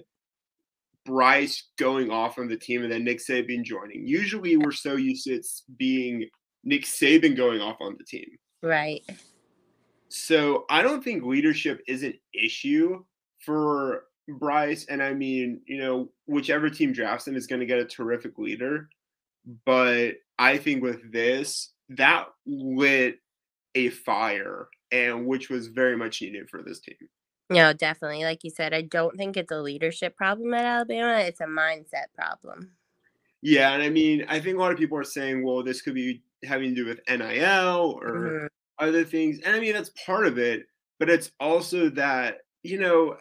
Bryce 1.06 1.70
going 1.78 2.10
off 2.10 2.40
on 2.40 2.48
the 2.48 2.58
team 2.58 2.84
and 2.84 2.92
then 2.92 3.04
Nick 3.04 3.20
Saban 3.20 3.64
joining. 3.64 4.08
Usually, 4.08 4.58
we're 4.58 4.72
so 4.72 4.96
used 4.96 5.26
to 5.26 5.36
it 5.36 5.46
being 5.78 6.30
Nick 6.64 6.84
Saban 6.84 7.36
going 7.36 7.62
off 7.62 7.78
on 7.80 7.96
the 7.98 8.04
team. 8.06 8.38
Right. 8.64 9.04
So 10.10 10.66
I 10.70 10.82
don't 10.82 11.04
think 11.04 11.24
leadership 11.24 11.82
is 11.88 12.04
an 12.04 12.18
issue 12.34 13.04
for 13.40 14.08
Bryce. 14.28 14.86
And 14.86 15.02
I 15.02 15.14
mean, 15.14 15.62
you 15.66 15.78
know, 15.78 16.10
whichever 16.26 16.70
team 16.70 16.94
drafts 16.94 17.28
him 17.28 17.36
is 17.36 17.48
going 17.48 17.60
to 17.60 17.66
get 17.66 17.80
a 17.80 17.86
terrific 17.86 18.38
leader. 18.38 18.90
But 19.66 20.16
I 20.40 20.58
think 20.58 20.82
with 20.84 21.12
this, 21.12 21.72
that 21.90 22.28
lit 22.46 23.20
a 23.76 23.90
fire, 23.90 24.70
and 24.92 25.26
which 25.28 25.50
was 25.50 25.68
very 25.68 25.96
much 25.96 26.22
needed 26.22 26.50
for 26.50 26.64
this 26.64 26.80
team. 26.80 26.96
No, 27.50 27.74
definitely. 27.74 28.24
Like 28.24 28.44
you 28.44 28.50
said, 28.50 28.74
I 28.74 28.82
don't 28.82 29.16
think 29.18 29.38
it's 29.38 29.52
a 29.52 29.62
leadership 29.62 30.16
problem 30.16 30.54
at 30.54 30.66
Alabama. 30.66 31.20
It's 31.20 31.42
a 31.42 31.46
mindset 31.46 32.06
problem. 32.16 32.72
Yeah, 33.42 33.74
and 33.74 33.84
I 33.84 33.90
mean, 33.90 34.26
I 34.28 34.40
think 34.40 34.58
a 34.58 34.60
lot 34.60 34.72
of 34.72 34.80
people 34.80 34.98
are 34.98 35.04
saying, 35.04 35.44
well, 35.46 35.62
this 35.62 35.82
could 35.82 35.94
be 35.94 36.24
having 36.44 36.74
to 36.74 36.76
do 36.76 36.86
with 36.86 37.02
NIL 37.08 38.00
or 38.02 38.14
Mhm. 38.14 38.48
other 38.80 39.04
things. 39.04 39.40
And 39.42 39.56
I 39.56 39.60
mean, 39.60 39.74
that's 39.74 39.92
part 40.06 40.26
of 40.26 40.40
it, 40.40 40.66
but 40.98 41.10
it's 41.10 41.32
also 41.40 41.90
that, 41.90 42.40
you 42.64 42.80
know, 42.80 43.18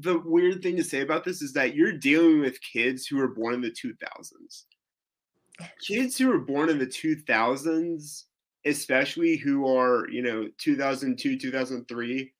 the 0.00 0.18
weird 0.18 0.62
thing 0.62 0.76
to 0.76 0.84
say 0.84 1.00
about 1.00 1.24
this 1.24 1.42
is 1.42 1.52
that 1.54 1.74
you're 1.74 1.92
dealing 1.92 2.40
with 2.40 2.60
kids 2.60 3.06
who 3.06 3.16
were 3.16 3.28
born 3.28 3.54
in 3.54 3.60
the 3.60 3.70
2000s. 3.70 4.64
Kids 5.86 6.18
who 6.18 6.28
were 6.28 6.40
born 6.40 6.68
in 6.68 6.78
the 6.78 6.86
2000s, 6.86 8.24
especially 8.64 9.36
who 9.36 9.74
are, 9.74 10.08
you 10.10 10.22
know, 10.22 10.48
2002, 10.58 11.38
2003, 11.38 12.32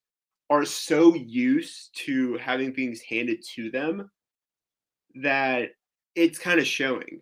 are 0.50 0.64
so 0.64 1.14
used 1.14 1.96
to 2.04 2.36
having 2.36 2.75
things 2.75 3.00
handed 3.00 3.42
to 3.54 3.70
them 3.70 4.10
that 5.16 5.70
it's 6.14 6.38
kind 6.38 6.60
of 6.60 6.66
showing. 6.66 7.20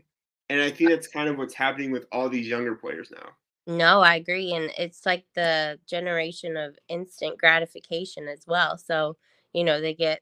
And 0.51 0.61
I 0.61 0.71
think 0.71 0.91
uh 0.91 0.95
that's 0.95 1.09
kind 1.09 1.29
of 1.29 1.39
what's 1.39 1.55
happening 1.55 1.91
with 1.91 2.07
all 2.13 2.29
these 2.29 2.49
younger 2.49 2.75
players 2.75 3.11
now. 3.11 3.31
No, 3.67 4.01
I 4.01 4.17
agree. 4.17 4.53
And 4.53 4.71
it's 4.77 5.07
like 5.07 5.25
the 5.35 5.79
generation 5.87 6.57
of 6.57 6.79
instant 6.89 7.39
gratification 7.39 8.29
as 8.29 8.45
well. 8.47 8.77
So, 8.77 9.17
you 9.55 9.65
know, 9.65 9.81
they 9.81 9.95
get, 9.95 10.21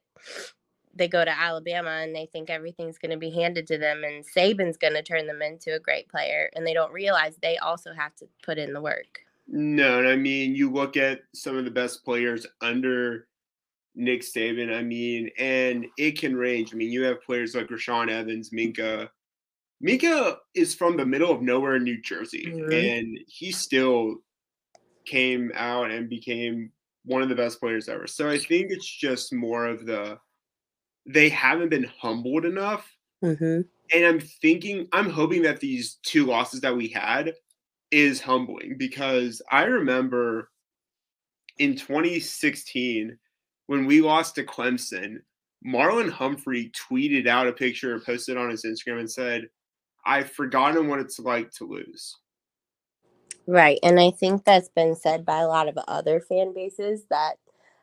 they 0.95 1.09
go 1.09 1.25
to 1.25 1.31
Alabama 1.31 1.91
and 1.91 2.15
they 2.15 2.27
think 2.27 2.51
everything's 2.51 2.99
going 2.99 3.11
to 3.11 3.17
be 3.17 3.31
handed 3.31 3.67
to 3.69 3.79
them 3.79 4.05
and 4.05 4.25
Saban's 4.25 4.77
going 4.77 4.93
to 4.93 5.03
turn 5.03 5.27
them 5.27 5.43
into 5.43 5.75
a 5.75 5.81
great 5.81 6.09
player. 6.09 6.51
And 6.55 6.67
they 6.67 6.75
don't 6.75 6.93
realize 6.93 7.35
they 7.37 7.57
also 7.59 7.93
have 7.95 8.15
to 8.17 8.27
put 8.45 8.59
in 8.59 8.73
the 8.73 8.81
work. 8.81 9.21
No, 9.49 9.99
and 9.99 10.09
I 10.09 10.17
mean, 10.17 10.55
you 10.55 10.71
look 10.71 10.97
at 10.97 11.23
some 11.35 11.57
of 11.57 11.65
the 11.65 11.71
best 11.71 12.05
players 12.05 12.47
under 12.61 13.27
Nick 13.95 14.23
Saban. 14.23 14.75
I 14.75 14.83
mean, 14.83 15.31
and 15.39 15.87
it 15.99 16.19
can 16.19 16.37
range. 16.37 16.73
I 16.73 16.77
mean, 16.77 16.91
you 16.91 17.03
have 17.05 17.23
players 17.23 17.55
like 17.55 17.69
Rashaan 17.69 18.11
Evans, 18.11 18.51
Minkah. 18.51 19.09
Minkah 19.85 20.37
is 20.55 20.75
from 20.75 20.97
the 20.97 21.05
middle 21.05 21.31
of 21.33 21.43
nowhere 21.43 21.77
in 21.77 21.83
New 21.83 22.01
Jersey, 22.01 22.47
Mhm. 22.47 22.73
and 22.73 23.19
he 23.27 23.51
still 23.51 24.23
came 25.05 25.51
out 25.55 25.91
and 25.91 26.09
became 26.09 26.73
one 27.05 27.23
of 27.23 27.29
the 27.29 27.35
best 27.35 27.61
players 27.61 27.89
ever. 27.89 28.07
So 28.07 28.29
I 28.29 28.39
think 28.39 28.71
it's 28.71 28.89
just 28.89 29.33
more 29.33 29.67
of 29.67 29.87
the 29.87 30.19
they 31.05 31.29
haven't 31.29 31.71
been 31.71 31.91
humbled 32.01 32.45
enough 32.45 32.89
Mm-hmm. 33.23 33.61
And 33.95 34.05
I'm 34.05 34.21
thinking, 34.21 34.89
I'm 34.93 35.11
hoping 35.11 35.43
that 35.43 35.61
these 35.61 35.99
two 36.03 36.27
losses 36.27 36.61
that 36.63 36.77
we 36.77 36.89
had 36.89 37.35
is 37.91 38.21
humbling 38.21 38.77
because 38.79 39.43
I 39.51 39.65
remember 39.65 40.51
in 41.59 41.77
2016 41.77 43.17
when 43.67 43.87
we 43.87 44.01
lost 44.01 44.35
to 44.37 44.45
Clemson, 44.45 45.19
Marlon 45.65 46.11
Humphrey 46.11 46.73
tweeted 46.73 47.29
out 47.29 47.47
a 47.47 47.53
picture, 47.53 47.95
and 47.95 48.05
posted 48.05 48.37
on 48.37 48.51
his 48.51 48.65
Instagram, 48.65 48.99
and 48.99 49.11
said, 49.11 49.49
I've 50.05 50.33
forgotten 50.33 50.89
what 50.89 50.99
it's 50.99 51.21
like 51.21 51.53
to 51.53 51.65
lose. 51.65 52.17
Right. 53.47 53.79
And 53.83 53.99
I 53.99 54.11
think 54.11 54.45
that's 54.45 54.69
been 54.69 54.95
said 54.95 55.25
by 55.25 55.41
a 55.41 55.49
lot 55.49 55.69
of 55.69 55.79
other 55.89 56.21
fan 56.21 56.55
bases 56.55 57.05
that 57.11 57.35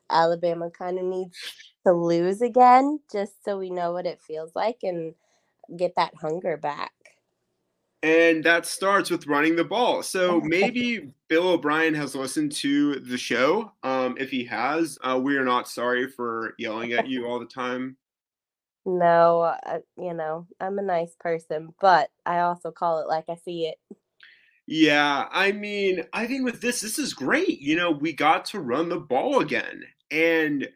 Alabama 0.09 0.69
kind 0.69 0.97
of 0.97 1.05
needs 1.05 1.37
to 1.85 1.93
lose 1.93 2.41
again 2.41 2.99
just 3.11 3.43
so 3.43 3.57
we 3.57 3.69
know 3.69 3.91
what 3.91 4.05
it 4.05 4.21
feels 4.21 4.51
like 4.55 4.79
and 4.83 5.13
get 5.75 5.95
that 5.95 6.13
hunger 6.15 6.57
back. 6.57 6.91
And 8.01 8.43
that 8.45 8.65
starts 8.65 9.09
with 9.09 9.27
running 9.27 9.57
the 9.57 9.65
ball. 9.65 10.01
So 10.03 10.39
maybe 10.39 11.11
Bill 11.27 11.49
O'Brien 11.49 11.93
has 11.95 12.15
listened 12.15 12.53
to 12.53 12.95
the 13.01 13.17
show. 13.17 13.73
Um, 13.83 14.15
if 14.17 14.31
he 14.31 14.45
has, 14.45 14.97
uh, 15.03 15.19
we 15.21 15.35
are 15.35 15.43
not 15.43 15.67
sorry 15.67 16.07
for 16.07 16.53
yelling 16.57 16.93
at 16.93 17.07
you 17.09 17.27
all 17.27 17.39
the 17.39 17.45
time. 17.45 17.97
No, 18.85 19.41
uh, 19.41 19.79
you 19.97 20.13
know, 20.13 20.47
I'm 20.61 20.79
a 20.79 20.81
nice 20.81 21.13
person, 21.19 21.73
but 21.81 22.09
I 22.25 22.39
also 22.39 22.71
call 22.71 22.99
it 22.99 23.07
like 23.09 23.25
I 23.27 23.35
see 23.35 23.67
it. 23.67 23.97
Yeah, 24.71 25.27
I 25.31 25.51
mean, 25.51 26.03
I 26.13 26.27
think 26.27 26.45
with 26.45 26.61
this, 26.61 26.81
this 26.81 26.99
is 26.99 27.15
great. 27.15 27.59
You 27.59 27.75
know, 27.75 27.89
we 27.89 28.13
got 28.13 28.45
to 28.45 28.59
run 28.59 28.87
the 28.87 28.99
ball 28.99 29.39
again. 29.39 29.81
And 30.11 30.69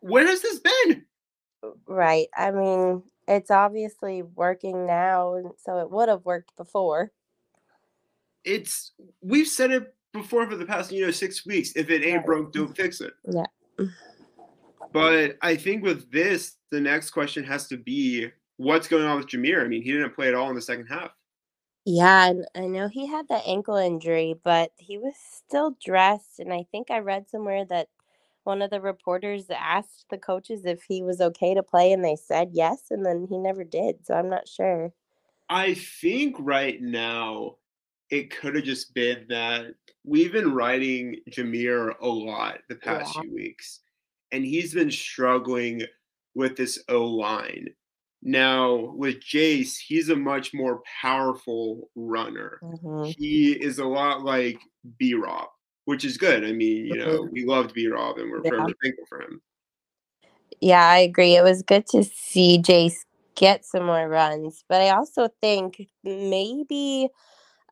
where 0.00 0.26
has 0.26 0.42
this 0.42 0.58
been? 0.58 1.04
Oh, 1.62 1.74
right. 1.86 2.26
I 2.36 2.50
mean, 2.50 3.04
it's 3.28 3.52
obviously 3.52 4.22
working 4.22 4.84
now, 4.84 5.36
and 5.36 5.52
so 5.64 5.78
it 5.78 5.92
would 5.92 6.08
have 6.08 6.24
worked 6.24 6.56
before. 6.56 7.12
It's 8.42 8.90
we've 9.20 9.46
said 9.46 9.70
it 9.70 9.94
before 10.12 10.50
for 10.50 10.56
the 10.56 10.66
past, 10.66 10.90
you 10.90 11.06
know, 11.06 11.12
six 11.12 11.46
weeks. 11.46 11.74
If 11.76 11.88
it 11.88 12.02
ain't 12.02 12.16
Right. 12.16 12.26
broke, 12.26 12.48
mm. 12.48 12.52
don't 12.52 12.76
fix 12.76 13.00
it. 13.00 13.12
Yeah. 13.30 13.46
Mm. 13.78 13.92
But 14.92 15.38
I 15.40 15.54
think 15.54 15.84
with 15.84 16.10
this, 16.10 16.56
the 16.72 16.80
next 16.80 17.10
question 17.10 17.44
has 17.44 17.68
to 17.68 17.76
be 17.76 18.32
what's 18.56 18.88
going 18.88 19.04
on 19.04 19.18
with 19.18 19.28
Jahmyr? 19.28 19.64
I 19.64 19.68
mean, 19.68 19.82
he 19.82 19.92
didn't 19.92 20.16
play 20.16 20.26
at 20.26 20.34
all 20.34 20.48
in 20.48 20.56
the 20.56 20.60
second 20.60 20.86
half. 20.86 21.12
Yeah, 21.84 22.28
and 22.30 22.46
I 22.54 22.66
know 22.66 22.88
he 22.88 23.06
had 23.06 23.28
that 23.28 23.46
ankle 23.46 23.76
injury, 23.76 24.34
but 24.42 24.72
he 24.78 24.98
was 24.98 25.14
still 25.16 25.76
dressed. 25.84 26.38
And 26.38 26.52
I 26.52 26.64
think 26.70 26.90
I 26.90 26.98
read 26.98 27.28
somewhere 27.28 27.64
that 27.66 27.88
one 28.44 28.62
of 28.62 28.70
the 28.70 28.80
reporters 28.80 29.50
asked 29.50 30.06
the 30.10 30.18
coaches 30.18 30.64
if 30.64 30.82
he 30.84 31.02
was 31.02 31.20
okay 31.20 31.54
to 31.54 31.62
play, 31.62 31.92
and 31.92 32.04
they 32.04 32.16
said 32.16 32.50
yes, 32.52 32.90
and 32.90 33.04
then 33.04 33.26
he 33.28 33.38
never 33.38 33.64
did. 33.64 34.06
So 34.06 34.14
I'm 34.14 34.28
not 34.30 34.48
sure. 34.48 34.92
I 35.48 35.74
think 35.74 36.36
right 36.38 36.80
now 36.80 37.56
it 38.10 38.30
could 38.30 38.54
have 38.54 38.64
just 38.64 38.94
been 38.94 39.26
that 39.28 39.74
we've 40.04 40.32
been 40.32 40.52
writing 40.54 41.16
Jahmyr 41.30 41.94
a 42.00 42.06
lot 42.08 42.60
the 42.68 42.76
past 42.76 43.14
Yeah. 43.14 43.22
few 43.22 43.32
weeks, 43.32 43.80
and 44.30 44.44
he's 44.44 44.74
been 44.74 44.90
struggling 44.90 45.82
with 46.34 46.56
this 46.56 46.82
O 46.88 47.04
line. 47.04 47.68
Now, 48.22 48.92
with 48.94 49.20
Jase, 49.20 49.76
he's 49.76 50.08
a 50.08 50.16
much 50.16 50.54
more 50.54 50.82
powerful 51.02 51.90
runner. 51.96 52.60
Mhm. 52.62 53.14
He 53.18 53.52
is 53.52 53.80
a 53.80 53.84
lot 53.84 54.22
like 54.22 54.60
B 54.96 55.14
Rob, 55.14 55.48
which 55.86 56.04
is 56.04 56.16
good. 56.16 56.44
I 56.44 56.52
mean, 56.52 56.86
you 56.86 56.98
know, 56.98 57.28
we 57.32 57.44
loved 57.44 57.74
B 57.74 57.88
Rob 57.88 58.18
and 58.18 58.30
we're 58.30 58.42
Yeah. 58.44 58.50
forever 58.50 58.72
thankful 58.80 59.06
for 59.08 59.22
him. 59.22 59.42
Yeah, 60.60 60.88
I 60.88 60.98
agree. 60.98 61.34
It 61.34 61.42
was 61.42 61.62
good 61.62 61.86
to 61.88 62.04
see 62.04 62.58
Jase 62.58 63.04
get 63.34 63.64
some 63.64 63.86
more 63.86 64.08
runs, 64.08 64.62
but 64.68 64.80
I 64.80 64.90
also 64.90 65.28
think 65.40 65.88
maybe 66.04 67.08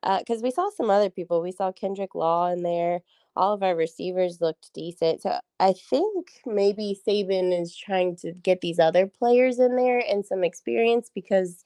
because 0.02 0.42
we 0.42 0.50
saw 0.50 0.70
some 0.70 0.90
other 0.90 1.10
people, 1.10 1.42
we 1.42 1.52
saw 1.52 1.70
Kendrick 1.70 2.14
Law 2.16 2.50
in 2.50 2.62
there. 2.62 3.02
All 3.36 3.54
of 3.54 3.62
our 3.62 3.76
receivers 3.76 4.40
looked 4.40 4.70
decent, 4.74 5.22
so 5.22 5.38
I 5.58 5.72
think 5.72 6.28
maybe 6.46 6.98
Saban 7.06 7.58
is 7.58 7.76
trying 7.76 8.16
to 8.16 8.32
get 8.32 8.60
these 8.60 8.78
other 8.78 9.06
players 9.06 9.58
in 9.58 9.76
there 9.76 10.02
and 10.08 10.26
some 10.26 10.44
experience 10.44 11.10
because 11.14 11.64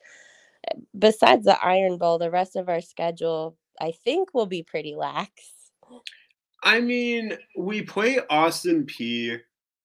uh, 0.70 0.76
besides 0.98 1.44
the 1.44 1.62
Iron 1.64 1.98
Bowl, 1.98 2.18
the 2.18 2.30
rest 2.30 2.56
of 2.56 2.68
our 2.68 2.80
schedule 2.80 3.56
I 3.80 3.92
think 4.04 4.34
will 4.34 4.46
be 4.46 4.62
pretty 4.62 4.94
lax. 4.94 5.30
I 6.62 6.80
mean, 6.80 7.36
we 7.56 7.82
play 7.82 8.20
Austin 8.30 8.86
Peay 8.86 9.40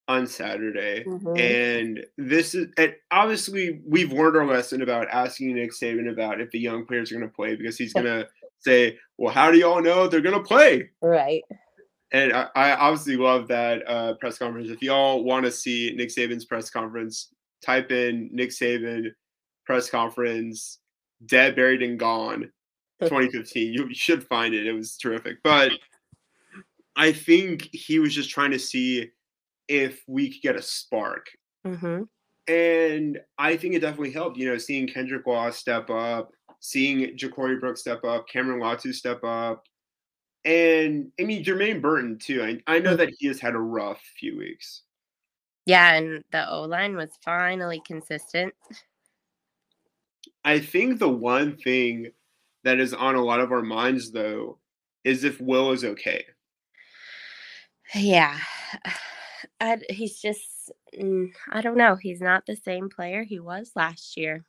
on 0.07 0.25
Saturday. 0.25 1.03
Mhm. 1.05 1.39
And 1.39 2.05
this 2.17 2.55
is 2.55 2.67
and 2.77 2.95
obviously 3.11 3.81
we've 3.85 4.11
learned 4.11 4.37
our 4.37 4.45
lesson 4.45 4.81
about 4.81 5.07
asking 5.09 5.53
Nick 5.53 5.71
Saban 5.71 6.11
about 6.11 6.41
if 6.41 6.49
the 6.51 6.59
young 6.59 6.85
players 6.85 7.11
are 7.11 7.15
going 7.15 7.29
to 7.29 7.33
play 7.35 7.55
because 7.55 7.77
he's 7.77 7.93
going 7.93 8.05
to 8.05 8.27
say, 8.59 8.97
"Well, 9.17 9.33
how 9.33 9.51
do 9.51 9.57
y'all 9.57 9.81
know 9.81 10.07
they're 10.07 10.21
going 10.21 10.41
to 10.41 10.43
play?" 10.43 10.89
Right. 11.01 11.43
And 12.11 12.33
I, 12.33 12.47
I 12.55 12.71
obviously 12.75 13.17
love 13.17 13.47
that 13.49 13.87
uh, 13.87 14.13
press 14.15 14.37
conference. 14.37 14.69
If 14.69 14.81
y'all 14.81 15.23
want 15.23 15.45
to 15.45 15.51
see 15.51 15.93
Nick 15.95 16.09
Saban's 16.09 16.45
press 16.45 16.69
conference, 16.69 17.29
type 17.63 17.91
in 17.91 18.29
Nick 18.31 18.49
Saban 18.49 19.11
press 19.65 19.89
conference, 19.89 20.79
dead, 21.25 21.55
buried, 21.55 21.83
and 21.83 21.99
gone, 21.99 22.51
2015. 23.01 23.73
You 23.73 23.93
should 23.93 24.25
find 24.25 24.55
it. 24.55 24.65
It 24.65 24.73
was 24.73 24.97
terrific. 24.97 25.37
But 25.43 25.71
I 26.95 27.11
think 27.11 27.69
he 27.71 27.99
was 27.99 28.15
just 28.15 28.29
trying 28.29 28.51
to 28.51 28.59
see 28.59 29.09
if 29.67 30.01
we 30.07 30.31
could 30.31 30.41
get 30.41 30.55
a 30.55 30.61
spark. 30.61 31.27
hmm 31.63 32.03
And 32.47 33.19
I 33.37 33.55
think 33.55 33.75
it 33.75 33.79
definitely 33.79 34.11
helped, 34.11 34.37
you 34.37 34.49
know, 34.49 34.57
seeing 34.57 34.87
Kendrick 34.87 35.27
Law 35.27 35.51
step 35.51 35.89
up, 35.91 36.31
seeing 36.59 37.15
JaCorey 37.15 37.59
Brooks 37.59 37.81
step 37.81 38.03
up, 38.03 38.27
Cameron 38.27 38.59
Latu 38.59 38.93
step 38.93 39.23
up, 39.23 39.63
and 40.45 41.11
I 41.19 41.23
mean 41.23 41.43
Jermaine 41.43 41.81
Burton 41.81 42.17
too. 42.17 42.43
I, 42.43 42.75
I 42.75 42.79
know 42.79 42.95
that 42.95 43.13
he 43.17 43.27
has 43.27 43.39
had 43.39 43.55
a 43.55 43.59
rough 43.59 44.01
few 44.19 44.37
weeks. 44.37 44.83
Yeah, 45.65 45.93
and 45.93 46.23
the 46.31 46.49
O 46.49 46.63
line 46.63 46.95
was 46.95 47.11
finally 47.23 47.81
consistent. 47.85 48.53
I 50.43 50.59
think 50.59 50.99
the 50.99 51.09
one 51.09 51.57
thing 51.57 52.11
that 52.63 52.79
is 52.79 52.93
on 52.93 53.15
a 53.15 53.23
lot 53.23 53.39
of 53.39 53.51
our 53.51 53.61
minds 53.61 54.11
though 54.11 54.57
is 55.03 55.23
if 55.23 55.39
Will 55.39 55.71
is 55.71 55.83
okay. 55.83 56.25
Yeah. 57.93 58.37
I, 59.61 59.77
he's 59.89 60.19
just, 60.19 60.71
mm, 60.97 61.31
I 61.51 61.61
don't 61.61 61.77
know. 61.77 61.95
He's 61.95 62.21
not 62.21 62.45
the 62.45 62.55
same 62.55 62.89
player 62.89 63.23
he 63.23 63.39
was 63.39 63.71
last 63.75 64.17
year. 64.17 64.45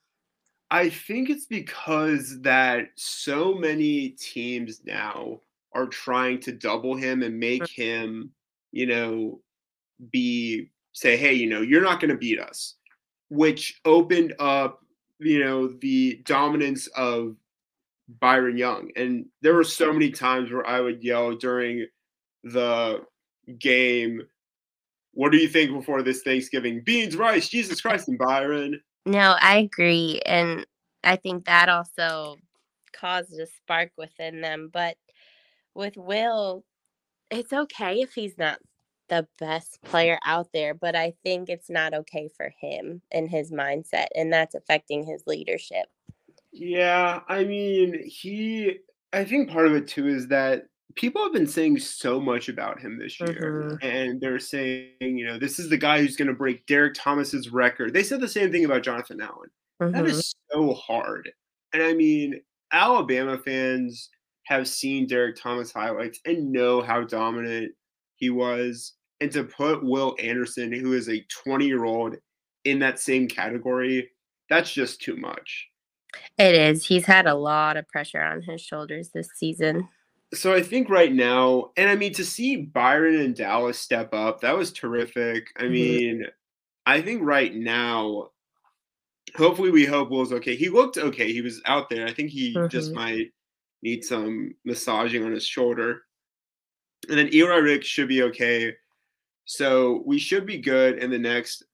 I 0.71 0.91
think 0.91 1.31
it's 1.31 1.47
because 1.47 2.41
that 2.43 2.89
so 2.97 3.55
many 3.55 4.11
teams 4.11 4.83
now 4.85 5.41
are 5.75 5.87
trying 5.87 6.41
to 6.41 6.53
double 6.53 6.97
him 6.97 7.23
and 7.23 7.39
make 7.39 7.69
him, 7.69 8.31
you 8.73 8.87
know, 8.87 9.41
be 10.11 10.71
say, 10.93 11.17
hey, 11.17 11.33
you 11.33 11.49
know, 11.49 11.61
you're 11.61 11.83
not 11.83 12.01
going 12.01 12.11
to 12.11 12.17
beat 12.17 12.41
us, 12.41 12.75
which 13.29 13.81
opened 13.85 14.35
up, 14.39 14.81
you 15.19 15.39
know, 15.39 15.69
the 15.69 16.21
dominance 16.25 16.87
of 16.89 17.37
Byron 18.21 18.57
Young. 18.57 18.91
And 18.97 19.27
there 19.41 19.55
were 19.55 19.65
so 19.65 19.93
many 19.93 20.11
times 20.11 20.51
where 20.51 20.67
I 20.67 20.81
would 20.81 21.05
yell 21.05 21.37
during 21.37 21.87
the 22.43 23.05
game, 23.59 24.23
what 25.13 25.33
do 25.33 25.39
you 25.39 25.49
think 25.49 25.73
before 25.73 26.03
this 26.03 26.23
Thanksgiving? 26.23 26.83
Beans, 26.83 27.17
rice, 27.17 27.49
Jesus 27.49 27.81
Christ, 27.81 28.09
and 28.09 28.19
Byron. 28.19 28.81
No, 29.07 29.37
I 29.41 29.59
agree. 29.59 30.21
And 30.27 30.67
I 31.05 31.17
think 31.17 31.45
that 31.45 31.69
also 31.69 32.37
caused 32.93 33.39
a 33.39 33.47
spark 33.47 33.91
within 33.97 34.41
them. 34.41 34.71
But 34.73 34.97
with 35.75 35.97
Will, 35.97 36.65
it's 37.31 37.53
okay 37.53 38.01
if 38.01 38.15
he's 38.15 38.37
not 38.39 38.59
the 39.09 39.27
best 39.39 39.83
player 39.83 40.19
out 40.25 40.49
there, 40.53 40.75
but 40.75 40.95
I 40.95 41.15
think 41.25 41.49
it's 41.49 41.69
not 41.71 41.95
okay 41.95 42.29
for 42.37 42.53
him 42.61 43.03
and 43.11 43.29
his 43.29 43.51
mindset, 43.51 44.07
and 44.15 44.33
that's 44.33 44.55
affecting 44.55 45.05
his 45.05 45.27
leadership. 45.27 45.87
Yeah, 46.53 47.21
I 47.29 47.45
mean, 47.45 48.03
he 48.05 48.79
I 49.13 49.25
think 49.25 49.51
part 49.51 49.67
of 49.67 49.75
it 49.75 49.89
too 49.89 50.07
is 50.07 50.29
that 50.29 50.67
people 50.95 51.23
have 51.23 51.33
been 51.33 51.47
saying 51.47 51.79
so 51.79 52.21
much 52.21 52.49
about 52.49 52.81
him 52.81 52.99
this 52.99 53.21
year. 53.21 53.79
And 53.83 54.21
they're 54.21 54.39
saying, 54.39 54.95
you 55.01 55.25
know, 55.25 55.39
this 55.39 55.59
is 55.59 55.69
the 55.69 55.77
guy 55.77 56.01
who's 56.01 56.17
going 56.17 56.29
to 56.29 56.35
break 56.35 56.67
Derrick 56.67 56.95
Thomas's 56.95 57.51
record. 57.51 57.95
They 57.95 58.03
said 58.03 58.21
the 58.21 58.29
same 58.29 58.51
thing 58.51 58.65
about 58.65 58.83
Jonathan 58.83 59.21
Allen. 59.21 59.51
That 59.79 60.05
Mhm. 60.05 60.09
is 60.09 60.35
so 60.53 60.75
hard. 60.75 61.33
And 61.73 61.83
I 61.83 61.95
mean, 61.95 62.43
Alabama 62.73 63.39
fans 63.39 64.11
have 64.51 64.67
seen 64.67 65.07
Derrick 65.07 65.37
Thomas 65.37 65.73
highlights 65.73 66.19
and 66.27 66.53
know 66.53 66.83
how 66.83 67.05
dominant 67.05 67.73
he 68.17 68.31
was. 68.31 68.95
And 69.21 69.31
to 69.33 69.45
put 69.45 69.85
Will 69.85 70.17
Anderson, 70.19 70.73
who 70.73 70.93
is 70.93 71.09
a 71.09 71.25
20 71.45 71.67
year 71.67 71.85
old, 71.85 72.17
in 72.65 72.81
that 72.81 72.99
same 72.99 73.27
category, 73.27 74.11
that's 74.51 74.73
just 74.73 75.01
too 75.01 75.17
much. 75.17 75.69
It 76.37 76.55
is. 76.55 76.85
He's 76.85 77.07
had 77.07 77.27
a 77.27 77.35
lot 77.35 77.77
of 77.77 77.89
pressure 77.89 78.21
on 78.21 78.43
his 78.43 78.61
shoulders 78.61 79.11
this 79.11 79.31
season. 79.37 79.89
So 80.35 80.53
I 80.53 80.63
think 80.63 80.91
right 80.91 81.13
now, 81.13 81.71
and 81.77 81.89
I 81.89 81.95
mean 81.95 82.13
to 82.15 82.25
see 82.25 82.57
Byron 82.57 83.17
and 83.17 83.35
Dallas 83.35 83.79
step 83.79 84.13
up, 84.13 84.41
that 84.41 84.57
was 84.57 84.73
terrific. 84.73 85.49
I 85.57 85.63
Mhm. 85.65 85.71
mean, 85.71 86.27
I 86.87 87.01
think 87.01 87.23
right 87.23 87.55
now, 87.55 88.31
hopefully 89.37 89.71
we 89.71 89.87
hope 89.87 90.11
Will's 90.11 90.33
okay. 90.33 90.57
He 90.57 90.69
looked 90.69 90.99
okay. 90.99 91.33
He 91.33 91.41
was 91.41 91.63
out 91.67 91.89
there. 91.89 92.07
I 92.07 92.13
think 92.13 92.31
he 92.31 92.55
just 92.69 92.91
Mhm. 92.91 92.95
might 92.95 93.33
need 93.83 94.05
some 94.05 94.55
massaging 94.65 95.25
on 95.25 95.33
his 95.33 95.47
shoulder. 95.47 96.03
And 97.09 97.19
then 97.19 97.33
Eli 97.33 97.57
Rick 97.57 97.85
should 97.85 98.09
be 98.09 98.23
okay. 98.25 98.75
So 99.45 100.03
we 100.07 100.19
should 100.19 100.47
be 100.47 100.59
good 100.59 100.99
in 100.99 101.11
the 101.11 101.19
next 101.19 101.65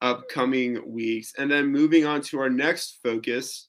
upcoming 0.00 0.92
weeks. 0.92 1.32
And 1.38 1.50
then 1.50 1.66
moving 1.66 2.04
on 2.04 2.20
to 2.22 2.40
our 2.40 2.50
next 2.50 2.98
focus 3.02 3.68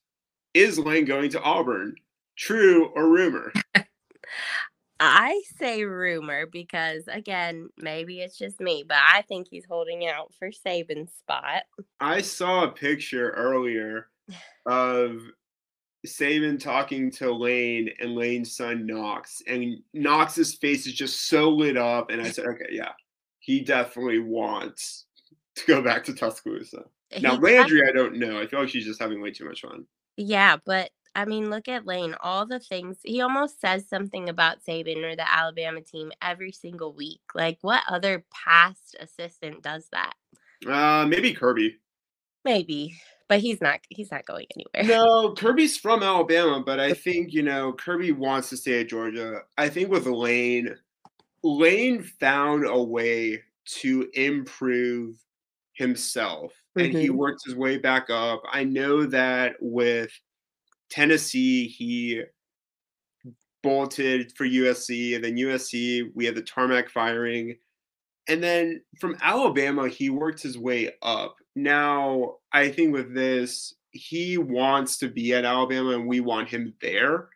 is 0.54 0.80
Lane 0.80 1.06
going 1.06 1.30
to 1.32 1.42
Auburn? 1.42 1.96
True 2.36 2.88
or 2.96 3.08
rumor? 3.08 3.52
I 5.00 5.42
say 5.60 5.84
rumor 5.84 6.48
because 6.48 7.04
again, 7.08 7.70
maybe 7.78 8.20
it's 8.20 8.38
just 8.38 8.60
me, 8.60 8.84
but 8.88 8.98
I 8.98 9.22
think 9.28 9.48
he's 9.50 9.66
holding 9.66 10.08
out 10.08 10.34
for 10.38 10.50
Saban's 10.50 11.12
spot. 11.14 11.64
I 12.00 12.22
saw 12.22 12.64
a 12.64 12.72
picture 12.72 13.30
earlier 13.32 14.08
of 14.66 15.22
Saban 16.06 16.60
talking 16.60 17.12
to 17.12 17.32
Lane 17.32 17.90
and 18.00 18.16
Lane's 18.16 18.56
son 18.56 18.86
Knox, 18.86 19.42
and 19.48 19.78
Knox's 19.94 20.56
face 20.56 20.86
is 20.88 20.94
just 20.94 21.28
so 21.28 21.50
lit 21.50 21.78
up. 21.78 22.10
And 22.12 22.22
I 22.22 22.32
said, 22.32 22.46
okay, 22.46 22.68
yeah, 22.72 22.92
he 23.40 23.62
definitely 23.62 24.20
wants 24.20 25.06
to 25.56 25.66
go 25.66 25.82
back 25.82 26.04
to 26.06 26.14
Tuscaloosa. 26.14 26.84
Now, 27.22 27.36
He 27.36 27.42
Landry, 27.42 27.88
I 27.88 27.92
don't 27.92 28.20
know. 28.20 28.40
I 28.40 28.48
feel 28.48 28.60
like 28.60 28.70
she's 28.70 28.86
just 28.86 29.02
having 29.02 29.22
way 29.22 29.32
too 29.32 29.46
much 29.46 29.62
fun. 29.62 29.86
Yeah, 30.18 30.58
but 30.66 30.92
I 31.16 31.26
mean, 31.26 31.50
look 31.50 31.68
at 31.68 31.88
Lane. 31.88 32.16
All 32.22 32.46
the 32.46 32.60
things 32.60 33.00
he 33.04 33.22
almost 33.22 33.60
says 33.60 33.90
something 33.90 34.30
about 34.30 34.64
Saban 34.64 35.04
or 35.04 35.16
the 35.16 35.28
Alabama 35.28 35.82
team 35.82 36.12
every 36.22 36.52
single 36.52 36.94
week. 36.94 37.22
Like, 37.34 37.58
what 37.62 37.82
other 37.90 38.24
past 38.32 38.96
assistant 39.00 39.64
does 39.64 39.88
that? 39.92 40.14
Uh, 40.68 41.08
maybe 41.08 41.34
Kirby. 41.34 41.78
Maybe, 42.46 42.96
but 43.30 43.40
he's 43.40 43.62
not. 43.62 43.80
He's 43.90 44.12
not 44.12 44.26
going 44.26 44.48
anywhere. 44.56 44.98
No, 44.98 45.34
Kirby's 45.34 45.78
from 45.78 46.04
Alabama, 46.04 46.62
but 46.66 46.80
I 46.80 46.94
think, 46.94 47.34
you 47.34 47.44
know, 47.44 47.74
Kirby 47.74 48.12
wants 48.12 48.50
to 48.50 48.58
stay 48.58 48.82
at 48.82 48.90
Georgia. 48.90 49.42
I 49.58 49.70
think 49.70 49.90
with 49.90 50.06
Lane, 50.06 50.76
Lane 51.44 52.04
found 52.04 52.66
a 52.66 52.82
way 52.82 53.44
to 53.66 54.10
improve 54.14 55.18
himself 55.74 56.54
and 56.76 56.94
he 56.94 57.10
Mhm. 57.10 57.16
worked 57.16 57.42
his 57.46 57.56
way 57.56 57.78
back 57.78 58.10
up. 58.10 58.42
I 58.52 58.64
know 58.64 59.06
that 59.08 59.56
with 59.62 60.12
Tennessee, 60.90 61.68
he 61.68 62.24
bolted 63.64 64.32
for 64.38 64.46
USC, 64.46 65.16
and 65.16 65.24
then 65.24 65.38
USC, 65.38 66.04
we 66.16 66.26
had 66.26 66.36
the 66.36 66.42
tarmac 66.42 66.90
firing. 66.90 67.58
And 68.28 68.44
then 68.44 68.82
from 69.00 69.18
Alabama, 69.22 69.88
he 69.88 70.10
worked 70.10 70.42
his 70.42 70.58
way 70.58 70.92
up. 71.02 71.36
Now, 71.56 72.36
I 72.52 72.70
think 72.70 72.94
with 72.94 73.14
this, 73.16 73.74
he 73.92 74.38
wants 74.38 74.98
to 74.98 75.08
be 75.08 75.34
at 75.34 75.46
Alabama 75.46 75.92
and 75.92 76.08
we 76.08 76.20
want 76.20 76.50
him 76.50 76.74
there. 76.82 77.30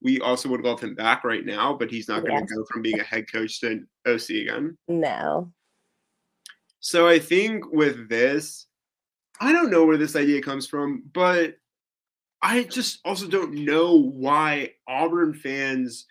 We 0.00 0.20
also 0.20 0.48
would 0.50 0.60
love 0.60 0.80
him 0.80 0.94
back 0.94 1.24
right 1.24 1.44
now, 1.44 1.74
but 1.74 1.90
he's 1.90 2.08
not 2.08 2.24
going 2.24 2.38
Yes. 2.38 2.48
to 2.50 2.54
go 2.54 2.64
from 2.70 2.82
being 2.82 3.00
a 3.00 3.04
head 3.04 3.30
coach 3.30 3.60
to 3.60 3.66
an 3.68 3.88
OC 4.06 4.30
again. 4.42 4.78
No. 4.86 5.52
So 6.80 7.08
I 7.08 7.18
think 7.18 7.70
with 7.72 8.08
this, 8.08 8.66
I 9.40 9.52
don't 9.52 9.70
know 9.70 9.84
where 9.84 9.96
this 9.96 10.14
idea 10.14 10.40
comes 10.40 10.66
from, 10.68 11.02
but 11.12 11.56
I 12.42 12.62
just 12.62 13.00
also 13.04 13.26
don't 13.26 13.52
know 13.52 13.96
why 13.96 14.74
Auburn 14.86 15.34
fans 15.34 16.06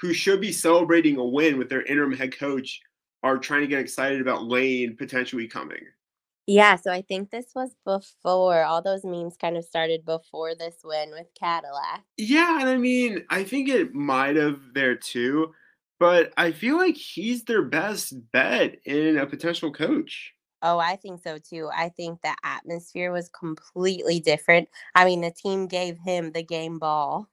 who 0.00 0.12
should 0.12 0.40
be 0.40 0.50
celebrating 0.50 1.16
a 1.16 1.24
win 1.24 1.56
with 1.58 1.68
their 1.68 1.82
interim 1.82 2.12
head 2.12 2.36
coach 2.36 2.80
are 3.22 3.38
trying 3.38 3.62
to 3.62 3.66
get 3.66 3.80
excited 3.80 4.20
about 4.20 4.44
Lane 4.44 4.96
potentially 4.96 5.46
coming. 5.46 5.82
Yeah, 6.46 6.76
so 6.76 6.90
I 6.90 7.02
think 7.02 7.30
this 7.30 7.52
was 7.54 7.76
before 7.84 8.64
all 8.64 8.82
those 8.82 9.04
memes 9.04 9.36
kind 9.36 9.56
of 9.56 9.64
started 9.64 10.04
before 10.04 10.54
this 10.54 10.76
win 10.82 11.10
with 11.10 11.28
Cadillac. 11.38 12.02
Yeah, 12.16 12.60
and 12.60 12.68
I 12.68 12.76
mean, 12.76 13.24
I 13.30 13.44
think 13.44 13.68
it 13.68 13.94
might 13.94 14.36
have 14.36 14.58
there 14.74 14.96
too, 14.96 15.54
but 16.00 16.32
I 16.36 16.50
feel 16.50 16.76
like 16.76 16.96
he's 16.96 17.44
their 17.44 17.62
best 17.62 18.14
bet 18.32 18.78
in 18.84 19.18
a 19.18 19.26
potential 19.26 19.70
coach. 19.72 20.32
Oh, 20.62 20.78
I 20.78 20.96
think 20.96 21.22
so 21.22 21.38
too. 21.38 21.70
I 21.74 21.88
think 21.90 22.20
the 22.22 22.34
atmosphere 22.42 23.12
was 23.12 23.28
completely 23.28 24.18
different. 24.18 24.68
I 24.94 25.04
mean, 25.04 25.20
the 25.20 25.30
team 25.30 25.68
gave 25.68 25.98
him 25.98 26.32
the 26.32 26.42
game 26.42 26.78
ball. 26.78 27.28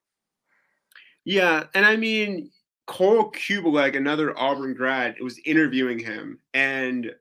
Yeah, 1.26 1.66
and 1.74 1.86
I 1.86 1.98
mean, 1.98 2.52
Cole 2.88 3.32
Cubelic, 3.32 3.96
another 3.96 4.38
Auburn 4.40 4.74
grad, 4.74 5.16
was 5.22 5.40
interviewing 5.46 6.00
him, 6.00 6.40
and 6.54 7.16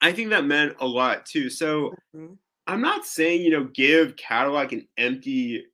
I 0.00 0.12
think 0.12 0.30
that 0.30 0.44
meant 0.44 0.76
a 0.80 0.86
lot 0.86 1.26
too. 1.26 1.50
So 1.50 1.94
Mhm. 2.14 2.38
I'm 2.66 2.80
not 2.80 3.04
saying 3.06 3.42
you 3.42 3.50
know 3.50 3.64
give 3.64 4.16
Cadillac 4.16 4.72
an 4.72 4.88
empty 4.96 5.66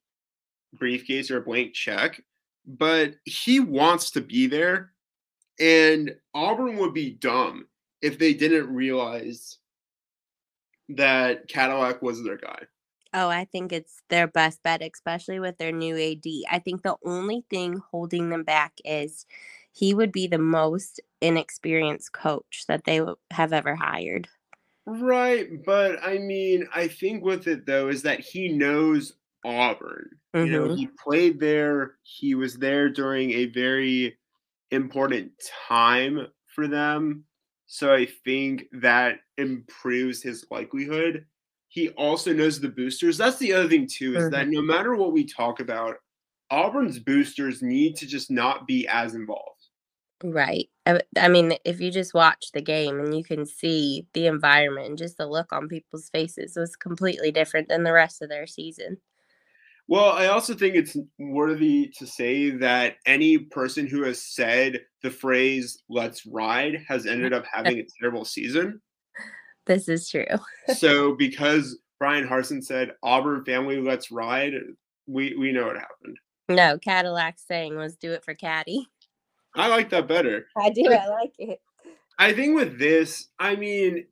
briefcase 0.74 1.30
or 1.30 1.38
a 1.38 1.42
blank 1.42 1.74
check, 1.74 2.22
but 2.66 3.16
he 3.24 3.60
wants 3.60 4.10
to 4.12 4.20
be 4.20 4.46
there, 4.46 4.94
and 5.60 6.20
Auburn 6.34 6.76
would 6.78 6.94
be 6.94 7.10
dumb 7.10 7.68
if 8.02 8.18
they 8.18 8.34
didn't 8.34 8.74
realize 8.74 9.58
that 10.90 11.48
Cadillac 11.48 12.02
was 12.02 12.22
their 12.24 12.36
guy. 12.38 12.66
Oh, 13.14 13.28
I 13.28 13.44
think 13.46 13.72
it's 13.72 14.02
their 14.08 14.26
best 14.26 14.62
bet, 14.62 14.82
especially 14.82 15.40
with 15.40 15.58
their 15.58 15.72
new 15.72 15.96
AD. 15.96 16.46
I 16.50 16.58
think 16.58 16.82
the 16.82 16.96
only 17.04 17.44
thing 17.50 17.78
holding 17.90 18.28
them 18.30 18.44
back 18.44 18.74
is 18.84 19.24
he 19.72 19.94
would 19.94 20.12
be 20.12 20.26
the 20.26 20.38
most 20.38 21.00
inexperienced 21.20 22.12
coach 22.12 22.64
that 22.68 22.84
they 22.84 23.00
have 23.30 23.52
ever 23.52 23.74
hired. 23.76 24.28
Right, 24.86 25.62
but 25.66 26.02
I 26.02 26.18
mean, 26.18 26.66
I 26.74 26.88
think 26.88 27.22
with 27.22 27.46
it 27.46 27.66
though 27.66 27.88
is 27.88 28.02
that 28.02 28.20
he 28.20 28.48
knows 28.48 29.14
Auburn. 29.44 30.08
You 30.38 30.50
know, 30.50 30.64
Mhm. 30.64 30.74
he 30.74 30.88
played 31.04 31.40
there. 31.40 31.98
He 32.02 32.34
was 32.34 32.58
there 32.58 32.88
during 32.88 33.32
a 33.32 33.46
very 33.46 34.18
important 34.70 35.32
time 35.68 36.28
for 36.54 36.68
them. 36.68 37.24
So 37.66 37.92
I 37.94 38.06
think 38.06 38.64
that 38.72 39.20
improves 39.36 40.22
his 40.22 40.46
likelihood. 40.50 41.26
He 41.68 41.90
also 41.90 42.32
knows 42.32 42.60
the 42.60 42.68
boosters. 42.68 43.18
That's 43.18 43.38
the 43.38 43.52
other 43.52 43.68
thing 43.68 43.86
too 43.86 44.16
is 44.16 44.30
that 44.30 44.46
mm-hmm. 44.46 44.52
no 44.52 44.62
matter 44.62 44.94
what 44.94 45.12
we 45.12 45.24
talk 45.24 45.60
about, 45.60 45.96
Auburn's 46.50 46.98
boosters 46.98 47.62
need 47.62 47.96
to 47.96 48.06
just 48.06 48.30
not 48.30 48.66
be 48.66 48.88
as 48.88 49.14
involved. 49.14 49.58
Right. 50.24 50.68
I, 50.86 51.00
I 51.16 51.28
mean, 51.28 51.54
if 51.64 51.80
you 51.80 51.90
just 51.90 52.14
watch 52.14 52.50
the 52.52 52.62
game 52.62 52.98
and 52.98 53.16
you 53.16 53.22
can 53.22 53.46
see 53.46 54.06
the 54.14 54.26
environment 54.26 54.88
and 54.88 54.98
just 54.98 55.18
the 55.18 55.26
look 55.26 55.52
on 55.52 55.68
people's 55.68 56.08
faces 56.08 56.56
was 56.56 56.74
completely 56.74 57.30
different 57.30 57.68
than 57.68 57.84
the 57.84 57.92
rest 57.92 58.22
of 58.22 58.28
their 58.28 58.46
season. 58.46 58.96
Well, 59.86 60.12
I 60.12 60.26
also 60.26 60.54
think 60.54 60.74
it's 60.74 60.96
worthy 61.18 61.90
to 61.98 62.06
say 62.06 62.50
that 62.50 62.96
any 63.06 63.38
person 63.38 63.86
who 63.86 64.02
has 64.02 64.22
said 64.22 64.80
the 65.02 65.10
phrase 65.10 65.82
"let's 65.88 66.26
ride" 66.26 66.84
has 66.86 67.06
ended 67.06 67.32
up 67.34 67.44
having 67.50 67.78
a 67.78 67.86
terrible 67.98 68.26
season. 68.26 68.82
This 69.68 69.88
is 69.88 70.08
true. 70.08 70.24
So 70.76 71.14
because 71.14 71.78
Bryan 72.00 72.26
Harsin 72.26 72.64
said 72.64 72.92
Auburn 73.02 73.44
family 73.44 73.80
let's 73.80 74.10
ride, 74.10 74.54
we 75.06 75.36
we 75.36 75.52
know 75.52 75.66
what 75.66 75.76
happened. 75.76 76.16
No, 76.48 76.78
Cadillac 76.78 77.38
saying 77.38 77.76
was 77.76 77.94
do 77.96 78.12
it 78.12 78.24
for 78.24 78.34
Caddy. 78.34 78.88
I 79.54 79.68
like 79.68 79.90
that 79.90 80.08
better. 80.08 80.46
I 80.56 80.70
do. 80.70 80.90
I 80.90 81.06
like 81.08 81.34
it. 81.38 81.60
I 82.18 82.32
think 82.32 82.56
with 82.56 82.78
this, 82.78 83.28
I 83.38 83.56
mean, 83.56 84.06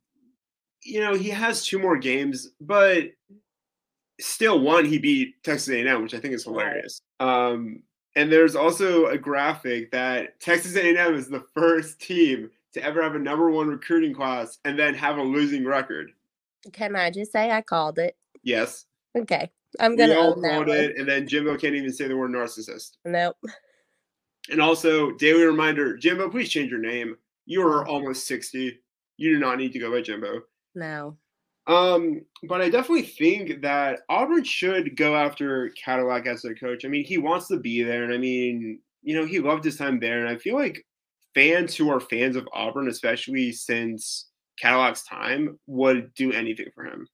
you 0.82 1.00
know, 1.00 1.14
he 1.14 1.30
has 1.30 1.64
two 1.64 1.78
more 1.78 1.96
games, 1.96 2.50
but 2.60 3.04
still 4.20 4.60
one 4.60 4.84
he 4.84 4.98
beat 4.98 5.42
Texas 5.42 5.68
A&M, 5.70 6.02
which 6.02 6.14
I 6.14 6.18
think 6.20 6.34
is 6.34 6.46
Right. 6.46 6.52
hilarious. 6.66 7.00
Um, 7.20 7.82
and 8.14 8.30
there's 8.32 8.56
also 8.56 9.06
a 9.06 9.18
graphic 9.18 9.90
that 9.92 10.38
Texas 10.40 10.76
A&M 10.76 11.14
is 11.14 11.28
the 11.28 11.44
first 11.54 12.00
team 12.00 12.50
to 12.76 12.84
ever 12.84 13.02
have 13.02 13.14
a 13.14 13.18
number 13.18 13.50
one 13.50 13.68
recruiting 13.68 14.14
class 14.14 14.58
and 14.64 14.78
then 14.78 14.94
have 14.94 15.18
a 15.18 15.22
losing 15.22 15.64
record. 15.64 16.10
Can 16.72 16.94
I 16.96 17.10
just 17.10 17.32
say 17.32 17.50
I 17.50 17.60
called 17.62 17.98
it? 17.98 18.16
Yes, 18.42 18.86
Okay. 19.18 19.50
I'm 19.80 19.96
going 19.96 20.10
to 20.10 20.16
all 20.18 20.34
called 20.34 20.68
one. 20.68 20.76
it, 20.76 20.96
and 20.96 21.06
then 21.08 21.26
Jimbo 21.26 21.56
can't 21.58 21.74
even 21.74 21.92
say 21.92 22.06
the 22.08 22.16
word 22.16 22.30
narcissist. 22.30 22.92
Nope. 23.04 23.36
And 24.48 24.60
also, 24.60 25.10
daily 25.12 25.44
reminder, 25.44 25.96
Jimbo, 25.96 26.30
please 26.30 26.48
change 26.48 26.70
your 26.70 26.80
name. 26.80 27.16
You 27.46 27.62
are 27.66 27.86
almost 27.86 28.26
60. 28.26 28.78
You 29.16 29.34
do 29.34 29.38
not 29.38 29.58
need 29.58 29.72
to 29.72 29.78
go 29.78 29.90
by 29.90 30.00
Jimbo. 30.02 30.42
No. 30.74 31.16
Um, 31.66 32.22
but 32.44 32.60
I 32.62 32.68
definitely 32.70 33.02
think 33.02 33.62
that 33.62 34.00
Auburn 34.08 34.44
should 34.44 34.96
go 34.96 35.16
after 35.16 35.70
Cadillac 35.70 36.26
as 36.26 36.42
their 36.42 36.54
coach. 36.54 36.84
I 36.84 36.88
mean, 36.88 37.04
he 37.04 37.18
wants 37.18 37.48
to 37.48 37.58
be 37.58 37.82
there, 37.82 38.04
and 38.04 38.12
I 38.14 38.18
mean, 38.18 38.78
you 39.02 39.16
know, 39.16 39.26
he 39.26 39.40
loved 39.40 39.64
his 39.64 39.76
time 39.76 39.98
there. 39.98 40.20
And 40.20 40.28
I 40.28 40.36
feel 40.38 40.54
like 40.54 40.86
fans 41.36 41.76
who 41.76 41.90
are 41.90 42.00
fans 42.00 42.34
of 42.34 42.48
Auburn, 42.52 42.88
especially 42.88 43.52
since 43.52 44.26
Cadillac's 44.60 45.04
time, 45.04 45.60
would 45.66 46.12
do 46.14 46.32
anything 46.32 46.68
for 46.74 46.84
him. 46.84 47.06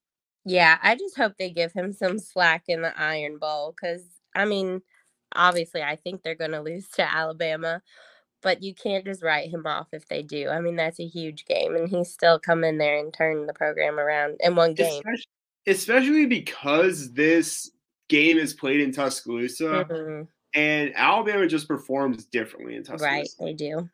Yeah, 0.45 0.79
I 0.81 0.95
just 0.95 1.17
hope 1.17 1.33
they 1.37 1.49
give 1.49 1.73
him 1.73 1.91
some 1.91 2.17
slack 2.17 2.63
in 2.67 2.81
the 2.81 2.99
Iron 2.99 3.37
Bowl 3.37 3.75
because, 3.75 4.01
I 4.33 4.45
mean, 4.45 4.81
obviously, 5.35 5.83
I 5.83 5.97
think 5.97 6.23
they're 6.23 6.35
going 6.35 6.51
to 6.51 6.61
lose 6.61 6.87
to 6.95 7.03
Alabama, 7.15 7.81
but 8.41 8.63
you 8.63 8.73
can't 8.73 9.05
just 9.05 9.21
write 9.23 9.49
him 9.49 9.67
off 9.67 9.87
if 9.91 10.07
they 10.07 10.23
do. 10.23 10.47
I 10.47 10.61
mean, 10.61 10.77
that's 10.77 10.99
a 10.99 11.05
huge 11.05 11.45
game, 11.45 11.75
and 11.75 11.89
he's 11.89 12.11
still 12.11 12.39
come 12.39 12.63
in 12.63 12.77
there 12.77 12.97
and 12.97 13.13
turned 13.13 13.47
the 13.47 13.53
program 13.53 13.99
around 13.99 14.37
in 14.39 14.55
one 14.55 14.73
game. 14.73 15.01
Especially, 15.05 15.25
especially 15.67 16.25
because 16.27 17.13
this 17.13 17.71
game 18.09 18.37
is 18.37 18.53
played 18.53 18.79
in 18.79 18.91
Tuscaloosa 18.91 19.85
Mhm. 19.89 20.27
and 20.53 20.93
Alabama 20.95 21.47
just 21.47 21.67
performs 21.67 22.25
differently 22.25 22.75
in 22.75 22.83
Tuscaloosa. 22.83 23.05
Right, 23.05 23.29
they 23.39 23.53
do. 23.53 23.89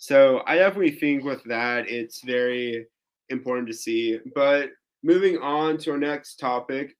So 0.00 0.40
I 0.46 0.56
definitely 0.56 0.92
think 0.92 1.24
with 1.24 1.44
that, 1.44 1.90
it's 1.90 2.24
very 2.24 2.86
important 3.28 3.68
to 3.68 3.74
see. 3.74 4.18
But 4.34 4.70
moving 5.02 5.36
on 5.36 5.76
to 5.78 5.90
our 5.90 5.98
next 5.98 6.36
topic, 6.36 6.96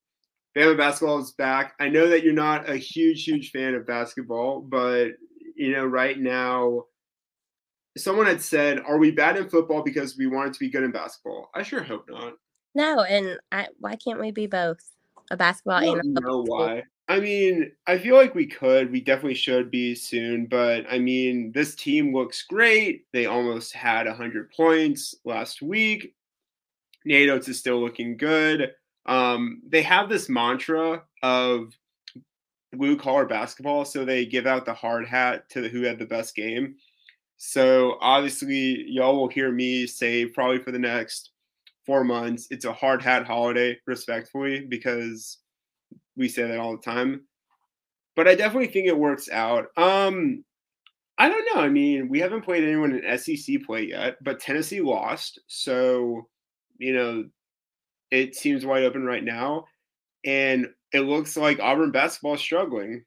Bama 0.55 0.77
basketball 0.77 1.19
is 1.19 1.33
back. 1.33 1.73
I 1.81 1.89
know 1.89 2.09
that 2.09 2.23
you're 2.23 2.35
not 2.35 2.69
a 2.69 2.77
huge, 2.77 3.25
huge 3.25 3.53
fan 3.53 3.75
of 3.75 3.87
basketball, 3.87 4.61
but 4.61 5.13
you 5.57 5.73
know, 5.73 5.87
right 5.87 6.19
now, 6.19 6.85
someone 7.97 8.27
had 8.27 8.43
said, 8.43 8.81
"Are 8.81 8.99
we 8.99 9.11
bad 9.11 9.39
in 9.39 9.49
football 9.49 9.83
because 9.83 10.19
we 10.19 10.27
wanted 10.27 10.53
to 10.53 10.61
be 10.61 10.69
good 10.69 10.83
in 10.83 10.93
basketball?" 10.93 11.49
I 11.55 11.63
sure 11.63 11.83
hope 11.83 12.05
not. 12.07 12.35
No, 12.75 13.01
and 13.05 13.39
I, 13.51 13.69
why 13.79 13.97
can't 13.97 14.21
we 14.21 14.31
be 14.31 14.47
both? 14.47 14.79
A 15.31 15.39
basketball 15.39 15.77
I 15.77 15.87
and 15.87 16.01
a 16.01 16.03
don't 16.03 16.15
know 16.15 16.21
football 16.21 16.45
why. 16.45 16.83
I 17.11 17.19
mean, 17.19 17.73
I 17.89 17.99
feel 17.99 18.15
like 18.15 18.37
we 18.37 18.47
could. 18.47 18.93
We 18.93 19.01
definitely 19.01 19.35
should 19.35 19.69
be 19.69 19.97
soon. 19.97 20.47
But 20.47 20.85
I 20.89 21.01
mean, 21.01 21.51
this 21.51 21.75
team 21.75 22.15
looks 22.15 22.45
great. 22.45 23.07
They 23.13 23.27
almost 23.27 23.75
had 23.75 24.07
100 24.07 24.53
points 24.53 25.17
last 25.25 25.61
week. 25.61 26.15
Nate 27.05 27.29
Oats 27.29 27.49
is 27.49 27.59
still 27.59 27.81
looking 27.81 28.17
good. 28.17 28.71
Um, 29.07 29.61
they 29.69 29.83
have 29.83 30.09
this 30.09 30.29
mantra 30.29 31.03
of 31.21 31.77
blue 32.73 32.97
collar 32.97 33.27
basketball. 33.27 33.85
So 33.85 34.05
they 34.05 34.25
give 34.25 34.47
out 34.47 34.65
the 34.65 34.75
hard 34.75 35.05
hat 35.05 35.51
to 35.51 35.69
who 35.69 35.83
had 35.83 35.99
the 35.99 36.07
best 36.07 36.37
game. 36.37 36.77
So 37.39 37.97
obviously, 38.01 38.85
y'all 38.87 39.17
will 39.17 39.27
hear 39.27 39.51
me 39.51 39.89
say 39.89 40.27
probably 40.27 40.59
for 40.59 40.71
the 40.71 40.79
next 40.79 41.31
four 41.87 42.05
months, 42.05 42.47
it's 42.53 42.67
a 42.67 42.73
hard 42.73 43.03
hat 43.03 43.27
holiday, 43.27 43.77
respectfully, 43.85 44.65
because 44.69 45.39
we 46.21 46.29
say 46.29 46.47
that 46.47 46.59
all 46.59 46.77
the 46.77 46.83
time. 46.83 47.23
But 48.15 48.29
I 48.29 48.35
definitely 48.35 48.69
think 48.69 48.87
it 48.87 48.97
works 48.97 49.31
out. 49.31 49.69
Um, 49.77 50.45
I 51.17 51.29
don't 51.29 51.49
know. 51.55 51.63
I 51.63 51.69
mean, 51.69 52.09
we 52.09 52.21
haven't 52.21 52.45
played 52.45 52.63
anyone 52.63 52.95
in 52.95 53.19
SEC 53.19 53.63
play 53.67 53.85
yet, 53.85 54.17
but 54.23 54.39
Tennessee 54.39 54.81
lost, 54.81 55.41
so 55.49 56.29
you 56.79 56.95
know 56.95 57.25
it 58.11 58.35
seems 58.37 58.67
wide 58.67 58.85
open 58.85 59.05
right 59.05 59.25
now, 59.25 59.65
and 60.25 60.69
it 60.93 61.01
looks 61.01 61.37
like 61.37 61.59
Auburn 61.61 61.91
basketball 61.91 62.35
is 62.35 62.41
struggling. 62.41 63.05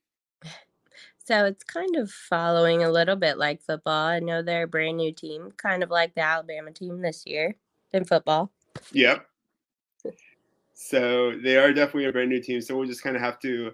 So 1.26 1.45
it's 1.45 1.63
kind 1.63 1.95
of 1.95 2.12
following 2.12 2.84
a 2.84 2.91
little 2.91 3.15
bit 3.15 3.38
like 3.38 3.62
football. 3.62 4.08
I 4.08 4.19
know 4.19 4.41
they're 4.41 4.63
a 4.63 4.67
brand 4.67 4.97
new 4.97 5.13
team, 5.13 5.54
kind 5.56 5.82
of 5.82 5.89
like 5.89 6.15
the 6.15 6.21
Alabama 6.21 6.71
team 6.71 7.02
this 7.02 7.23
year 7.26 7.56
in 7.93 8.04
football. 8.04 8.52
Yep. 8.91 9.26
So 10.73 11.33
they 11.43 11.57
are 11.57 11.73
definitely 11.73 12.05
a 12.05 12.12
brand 12.12 12.29
new 12.29 12.41
team. 12.41 12.62
So 12.62 12.75
we'll 12.75 12.88
just 12.88 13.03
kind 13.03 13.15
of 13.15 13.21
have 13.21 13.39
to 13.41 13.71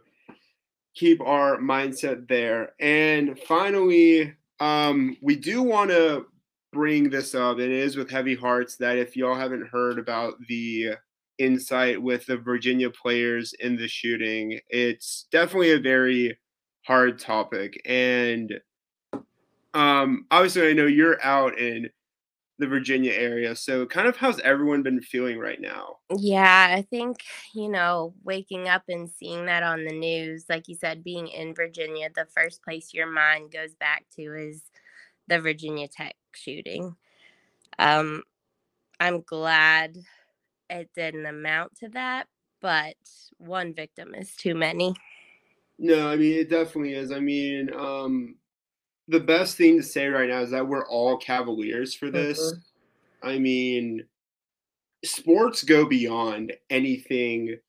keep 0.95 1.21
our 1.21 1.57
mindset 1.57 2.27
there. 2.27 2.73
And 2.79 3.39
finally, 3.39 4.33
um, 4.59 5.17
we 5.21 5.35
do 5.35 5.61
want 5.63 5.91
to 5.91 6.25
bring 6.71 7.09
this 7.09 7.33
up. 7.33 7.59
It 7.59 7.71
is 7.71 7.95
with 7.95 8.09
heavy 8.09 8.35
hearts 8.35 8.75
that 8.77 8.97
if 8.97 9.15
y'all 9.15 9.35
haven't 9.35 9.69
heard 9.69 9.97
about 9.97 10.33
the 10.47 10.95
insight 11.37 12.01
with 12.01 12.25
the 12.25 12.37
Virginia 12.37 12.89
players 12.89 13.53
in 13.59 13.75
the 13.77 13.87
shooting, 13.87 14.59
it's 14.69 15.27
definitely 15.31 15.71
a 15.71 15.79
very 15.79 16.37
hard 16.85 17.17
topic. 17.17 17.81
And 17.85 18.59
um, 19.73 20.25
obviously, 20.31 20.69
I 20.69 20.73
know 20.73 20.85
you're 20.85 21.23
out 21.23 21.57
in 21.57 21.89
the 22.59 22.67
Virginia 22.67 23.13
area. 23.13 23.55
So, 23.55 23.85
kind 23.85 24.07
of 24.07 24.17
how's 24.17 24.39
everyone 24.41 24.83
been 24.83 25.01
feeling 25.01 25.39
right 25.39 25.59
now? 25.59 25.97
Yeah, 26.15 26.67
I 26.71 26.81
think, 26.83 27.23
you 27.55 27.69
know, 27.69 28.13
waking 28.23 28.67
up 28.67 28.83
and 28.89 29.09
seeing 29.09 29.45
that 29.47 29.63
on 29.63 29.85
the 29.85 29.93
news, 29.93 30.45
like 30.49 30.67
you 30.67 30.75
said, 30.75 31.03
being 31.03 31.27
in 31.29 31.55
Virginia, 31.55 32.09
the 32.13 32.27
first 32.35 32.61
place 32.61 32.93
your 32.93 33.07
mind 33.07 33.51
goes 33.51 33.73
back 33.75 34.05
to 34.17 34.33
is 34.35 34.63
the 35.27 35.39
Virginia 35.39 35.87
Tech 35.87 36.15
shooting. 36.35 36.95
Um, 37.79 38.23
I'm 38.99 39.21
glad 39.21 39.97
it 40.69 40.89
didn't 40.93 41.25
amount 41.25 41.77
to 41.77 41.89
that, 41.89 42.27
but 42.61 42.95
one 43.37 43.73
victim 43.73 44.13
is 44.13 44.35
too 44.35 44.53
many. 44.53 44.95
No, 45.77 46.09
I 46.09 46.17
mean 46.17 46.39
it 46.39 46.49
definitely 46.49 46.93
is. 46.93 47.13
I 47.13 47.21
mean, 47.21 47.71
um, 47.73 48.35
the 49.09 49.19
best 49.19 49.57
thing 49.57 49.77
to 49.77 49.83
say 49.83 50.07
right 50.07 50.29
now 50.29 50.41
is 50.41 50.51
that 50.51 50.67
we're 50.67 50.87
all 50.87 51.17
Cavaliers 51.17 51.93
for 51.93 52.09
this. 52.11 52.39
Mhm. 52.39 52.63
I 53.21 53.39
mean, 53.39 54.07
sports 55.03 55.63
go 55.63 55.85
beyond 55.85 56.55
anything 56.69 57.59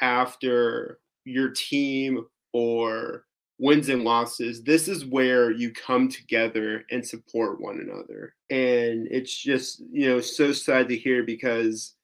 after 0.00 1.00
your 1.24 1.50
team 1.50 2.26
or 2.52 3.26
wins 3.58 3.88
and 3.88 4.02
losses. 4.02 4.62
This 4.64 4.88
is 4.88 5.04
where 5.04 5.50
you 5.50 5.72
come 5.72 6.08
together 6.08 6.84
and 6.90 7.06
support 7.06 7.60
one 7.60 7.80
another. 7.80 8.34
And 8.50 9.06
it's 9.10 9.34
just, 9.34 9.80
you 9.92 10.08
know, 10.08 10.20
so 10.20 10.52
sad 10.52 10.88
to 10.88 10.96
hear 10.96 11.22
because, 11.22 11.94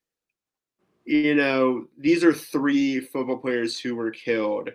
you 1.05 1.35
know, 1.35 1.89
these 1.99 2.23
are 2.23 2.33
three 2.33 3.01
football 3.01 3.39
players 3.39 3.81
who 3.81 3.97
were 3.97 4.13
killed. 4.13 4.71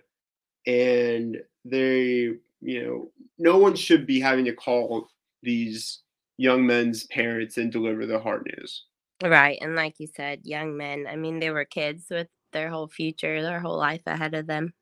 And 0.67 1.41
they, 1.63 2.39
you 2.61 2.83
know, 2.83 3.11
no 3.37 3.57
one 3.57 3.75
should 3.75 4.05
be 4.05 4.19
having 4.19 4.45
to 4.45 4.53
call 4.53 5.07
these 5.43 5.99
young 6.37 6.65
men's 6.65 7.05
parents 7.07 7.57
and 7.57 7.71
deliver 7.71 8.05
the 8.05 8.19
hard 8.19 8.45
news. 8.57 8.85
Right. 9.23 9.57
And 9.61 9.75
like 9.75 9.99
you 9.99 10.07
said, 10.07 10.41
young 10.43 10.75
men, 10.75 11.07
I 11.09 11.15
mean, 11.15 11.39
they 11.39 11.51
were 11.51 11.65
kids 11.65 12.05
with 12.09 12.27
their 12.51 12.69
whole 12.69 12.87
future, 12.87 13.41
their 13.41 13.59
whole 13.59 13.77
life 13.77 14.01
ahead 14.05 14.33
of 14.33 14.47
them. 14.47 14.73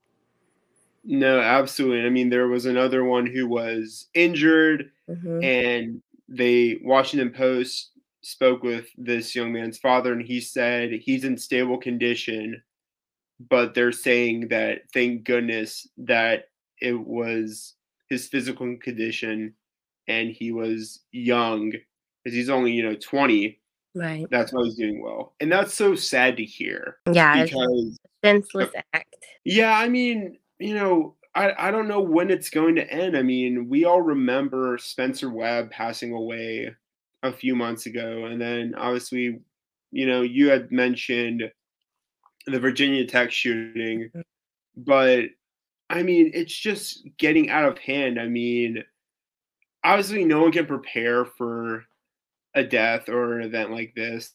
No, 1.03 1.39
absolutely. 1.39 2.05
I 2.05 2.09
mean, 2.09 2.29
there 2.29 2.47
was 2.47 2.65
another 2.65 3.03
one 3.03 3.25
who 3.25 3.47
was 3.47 4.07
injured, 4.13 4.91
hmm 5.07 5.43
and 5.43 6.01
they 6.29 6.79
Washington 6.81 7.31
Post 7.31 7.91
spoke 8.21 8.63
with 8.63 8.87
this 8.97 9.35
young 9.35 9.51
man's 9.51 9.77
father, 9.77 10.13
and 10.13 10.21
he 10.21 10.39
said 10.39 10.91
he's 10.91 11.25
in 11.25 11.37
stable 11.37 11.77
condition, 11.77 12.63
but 13.49 13.73
they're 13.73 13.91
saying 13.91 14.47
that 14.47 14.83
thank 14.93 15.25
goodness 15.25 15.87
that 15.97 16.45
it 16.83 16.99
was 16.99 17.73
his 18.09 18.27
physical 18.27 18.77
condition, 18.77 19.53
and 20.07 20.29
he 20.29 20.51
was 20.51 20.99
young 21.11 21.71
because 22.23 22.35
he's 22.35 22.49
only 22.49 22.71
you 22.71 22.83
know 22.83 22.95
twenty. 22.95 23.59
Right. 23.95 24.25
That's 24.31 24.51
why 24.51 24.63
he's 24.63 24.75
doing 24.75 25.03
well, 25.03 25.33
and 25.39 25.51
that's 25.51 25.73
so 25.73 25.95
sad 25.95 26.37
to 26.37 26.43
hear 26.43 26.97
Yeah. 27.11 27.37
It's 27.37 27.51
because 27.51 27.99
a 28.23 28.27
senseless 28.27 28.71
act. 28.93 29.15
Yeah, 29.43 29.77
I 29.77 29.87
mean, 29.87 30.37
you 30.59 30.73
know, 30.73 31.15
I, 31.35 31.53
I 31.57 31.71
don't 31.71 31.87
know 31.87 32.01
when 32.01 32.29
it's 32.29 32.49
going 32.49 32.75
to 32.75 32.91
end. 32.91 33.17
I 33.17 33.23
mean, 33.23 33.69
we 33.69 33.85
all 33.85 34.01
remember 34.01 34.77
Spencer 34.77 35.29
Webb 35.29 35.71
passing 35.71 36.13
away 36.13 36.75
a 37.23 37.31
few 37.31 37.55
months 37.55 37.85
ago. 37.85 38.25
And 38.25 38.39
then 38.39 38.75
obviously, 38.77 39.39
you 39.91 40.05
know, 40.05 40.21
you 40.21 40.49
had 40.49 40.71
mentioned 40.71 41.43
the 42.45 42.59
Virginia 42.59 43.05
Tech 43.05 43.31
shooting, 43.31 44.09
mm-hmm. 44.09 44.21
but 44.77 45.25
I 45.93 46.01
mean, 46.01 46.31
it's 46.33 46.57
just 46.57 47.07
getting 47.17 47.49
out 47.49 47.65
of 47.65 47.77
hand. 47.77 48.19
I 48.19 48.27
mean, 48.27 48.83
obviously, 49.83 50.25
no 50.25 50.41
one 50.41 50.51
can 50.51 50.65
prepare 50.65 51.23
for 51.23 51.85
a 52.55 52.63
death 52.63 53.09
or 53.09 53.37
an 53.37 53.45
event 53.45 53.71
like 53.71 53.93
this, 53.95 54.33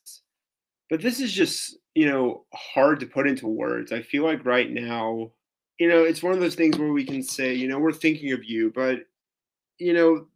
but 0.89 1.03
this 1.03 1.21
is 1.21 1.33
just, 1.33 1.77
you 1.95 2.09
know, 2.09 2.45
hard 2.55 3.01
to 3.01 3.07
put 3.07 3.29
into 3.29 3.49
words. 3.49 3.93
I 3.93 4.03
feel 4.03 4.23
like 4.25 4.45
right 4.45 4.71
now, 4.71 5.33
you 5.79 5.89
know, 5.89 6.05
it's 6.05 6.23
one 6.23 6.33
of 6.33 6.41
those 6.41 6.55
things 6.55 6.79
where 6.79 6.93
we 6.93 7.05
can 7.05 7.23
say, 7.23 7.55
you 7.55 7.69
know, 7.69 7.79
we're 7.79 7.93
thinking 7.93 8.33
of 8.33 8.45
you, 8.45 8.73
but, 8.75 9.01
you 9.79 9.93
know, 9.95 10.27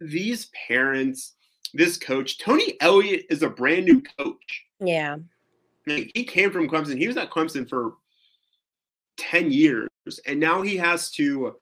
these 0.00 0.50
parents, 0.68 1.34
this 1.74 1.96
coach, 1.96 2.38
Tony 2.38 2.76
Elliott 2.80 3.26
is 3.30 3.42
a 3.42 3.50
brand 3.50 3.84
new 3.84 4.00
coach. 4.18 4.64
Yeah. 4.80 5.16
He 5.86 6.24
came 6.24 6.50
from 6.50 6.68
Clemson. 6.68 6.98
He 6.98 7.08
was 7.08 7.16
at 7.16 7.30
Clemson 7.30 7.68
for 7.68 7.94
10 9.16 9.50
years, 9.50 9.88
and 10.26 10.40
now 10.40 10.62
he 10.62 10.76
has 10.76 11.10
to 11.12 11.56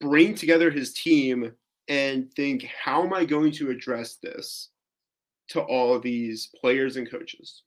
bring 0.00 0.34
together 0.34 0.70
his 0.70 0.92
team 0.92 1.52
and 1.88 2.32
think, 2.34 2.64
how 2.64 3.04
am 3.04 3.12
I 3.12 3.24
going 3.24 3.52
to 3.52 3.70
address 3.70 4.16
this 4.22 4.70
to 5.48 5.60
all 5.60 5.94
of 5.94 6.02
these 6.02 6.50
players 6.60 6.96
and 6.96 7.10
coaches? 7.10 7.62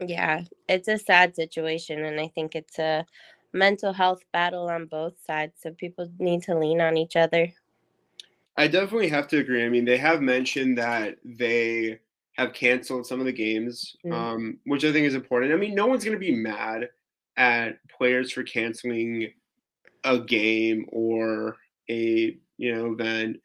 Yeah. 0.00 0.44
It's 0.68 0.88
a 0.88 0.98
sad 0.98 1.36
situation. 1.36 2.04
And 2.04 2.18
I 2.20 2.28
think 2.28 2.54
it's 2.54 2.78
a 2.78 3.04
mental 3.52 3.92
health 3.92 4.22
battle 4.32 4.68
on 4.68 4.86
both 4.86 5.14
sides. 5.24 5.54
So 5.60 5.72
people 5.72 6.10
need 6.18 6.42
to 6.44 6.58
lean 6.58 6.80
on 6.80 6.96
each 6.96 7.16
other. 7.16 7.52
I 8.56 8.66
definitely 8.66 9.08
have 9.08 9.28
to 9.28 9.38
agree. 9.38 9.64
I 9.64 9.68
mean, 9.68 9.84
they 9.84 9.98
have 9.98 10.22
mentioned 10.22 10.78
that 10.78 11.18
they 11.24 12.00
have 12.32 12.52
canceled 12.52 13.06
some 13.06 13.20
of 13.20 13.26
the 13.26 13.32
games, 13.32 13.96
Mm. 14.04 14.12
um, 14.12 14.58
which 14.64 14.84
I 14.84 14.92
think 14.92 15.06
is 15.06 15.14
important. 15.14 15.52
I 15.52 15.56
mean, 15.56 15.74
no 15.74 15.86
one's 15.86 16.04
going 16.04 16.16
to 16.16 16.20
be 16.20 16.34
mad 16.34 16.88
at 17.40 17.78
players 17.88 18.30
for 18.30 18.42
canceling 18.42 19.32
a 20.04 20.18
game 20.18 20.84
or 20.92 21.56
a 21.88 22.36
you 22.58 22.74
know 22.74 22.92
event, 22.92 23.38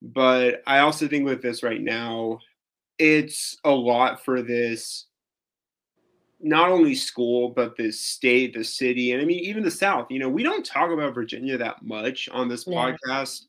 but 0.00 0.62
I 0.66 0.78
also 0.78 1.06
think 1.06 1.26
with 1.26 1.42
this 1.42 1.62
right 1.62 1.80
now, 1.80 2.40
it's 2.98 3.58
a 3.64 3.70
lot 3.70 4.24
for 4.24 4.40
this 4.40 5.06
not 6.40 6.70
only 6.70 6.94
school, 6.94 7.50
but 7.50 7.76
the 7.76 7.90
state, 7.90 8.54
the 8.54 8.64
city, 8.64 9.12
and 9.12 9.20
I 9.20 9.26
mean, 9.26 9.40
even 9.40 9.62
the 9.62 9.70
South. 9.70 10.10
You 10.10 10.18
know, 10.18 10.28
we 10.28 10.42
don't 10.42 10.64
talk 10.64 10.90
about 10.90 11.14
Virginia 11.14 11.58
that 11.58 11.82
much 11.82 12.28
on 12.30 12.48
this 12.48 12.66
Yeah. 12.66 12.96
podcast, 13.06 13.46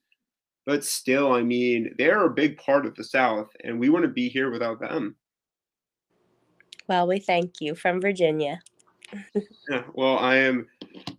but 0.66 0.84
still, 0.84 1.32
I 1.32 1.42
mean, 1.42 1.96
they're 1.98 2.26
a 2.26 2.30
big 2.34 2.58
part 2.58 2.86
of 2.86 2.96
the 2.96 3.04
South, 3.04 3.50
and 3.64 3.80
we 3.80 3.90
want 3.90 4.04
to 4.04 4.12
be 4.12 4.30
here 4.30 4.52
without 4.52 4.80
them. 4.80 5.16
Well, 6.88 7.08
we 7.08 7.20
thank 7.20 7.60
you 7.62 7.76
from 7.76 8.00
Virginia. 8.00 8.62
Yeah, 9.70 9.84
well, 9.94 10.18
I 10.18 10.38
am 10.38 10.68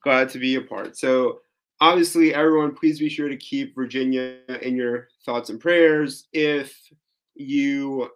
glad 0.00 0.28
to 0.30 0.38
be 0.38 0.54
a 0.54 0.60
part. 0.60 0.96
So, 0.96 1.40
obviously, 1.80 2.34
everyone, 2.34 2.74
please 2.74 2.98
be 2.98 3.08
sure 3.08 3.28
to 3.28 3.36
keep 3.36 3.74
Virginia 3.74 4.38
in 4.62 4.76
your 4.76 5.08
thoughts 5.24 5.50
and 5.50 5.60
prayers. 5.60 6.28
If 6.32 6.78
you 7.34 8.10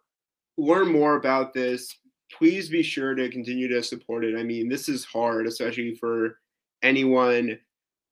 learn 0.56 0.92
more 0.92 1.16
about 1.16 1.52
this, 1.52 1.94
please 2.36 2.68
be 2.68 2.82
sure 2.82 3.14
to 3.14 3.28
continue 3.28 3.68
to 3.68 3.82
support 3.82 4.24
it. 4.24 4.38
I 4.38 4.42
mean, 4.42 4.68
this 4.68 4.88
is 4.88 5.04
hard, 5.04 5.46
especially 5.46 5.94
for 5.94 6.38
anyone. 6.82 7.58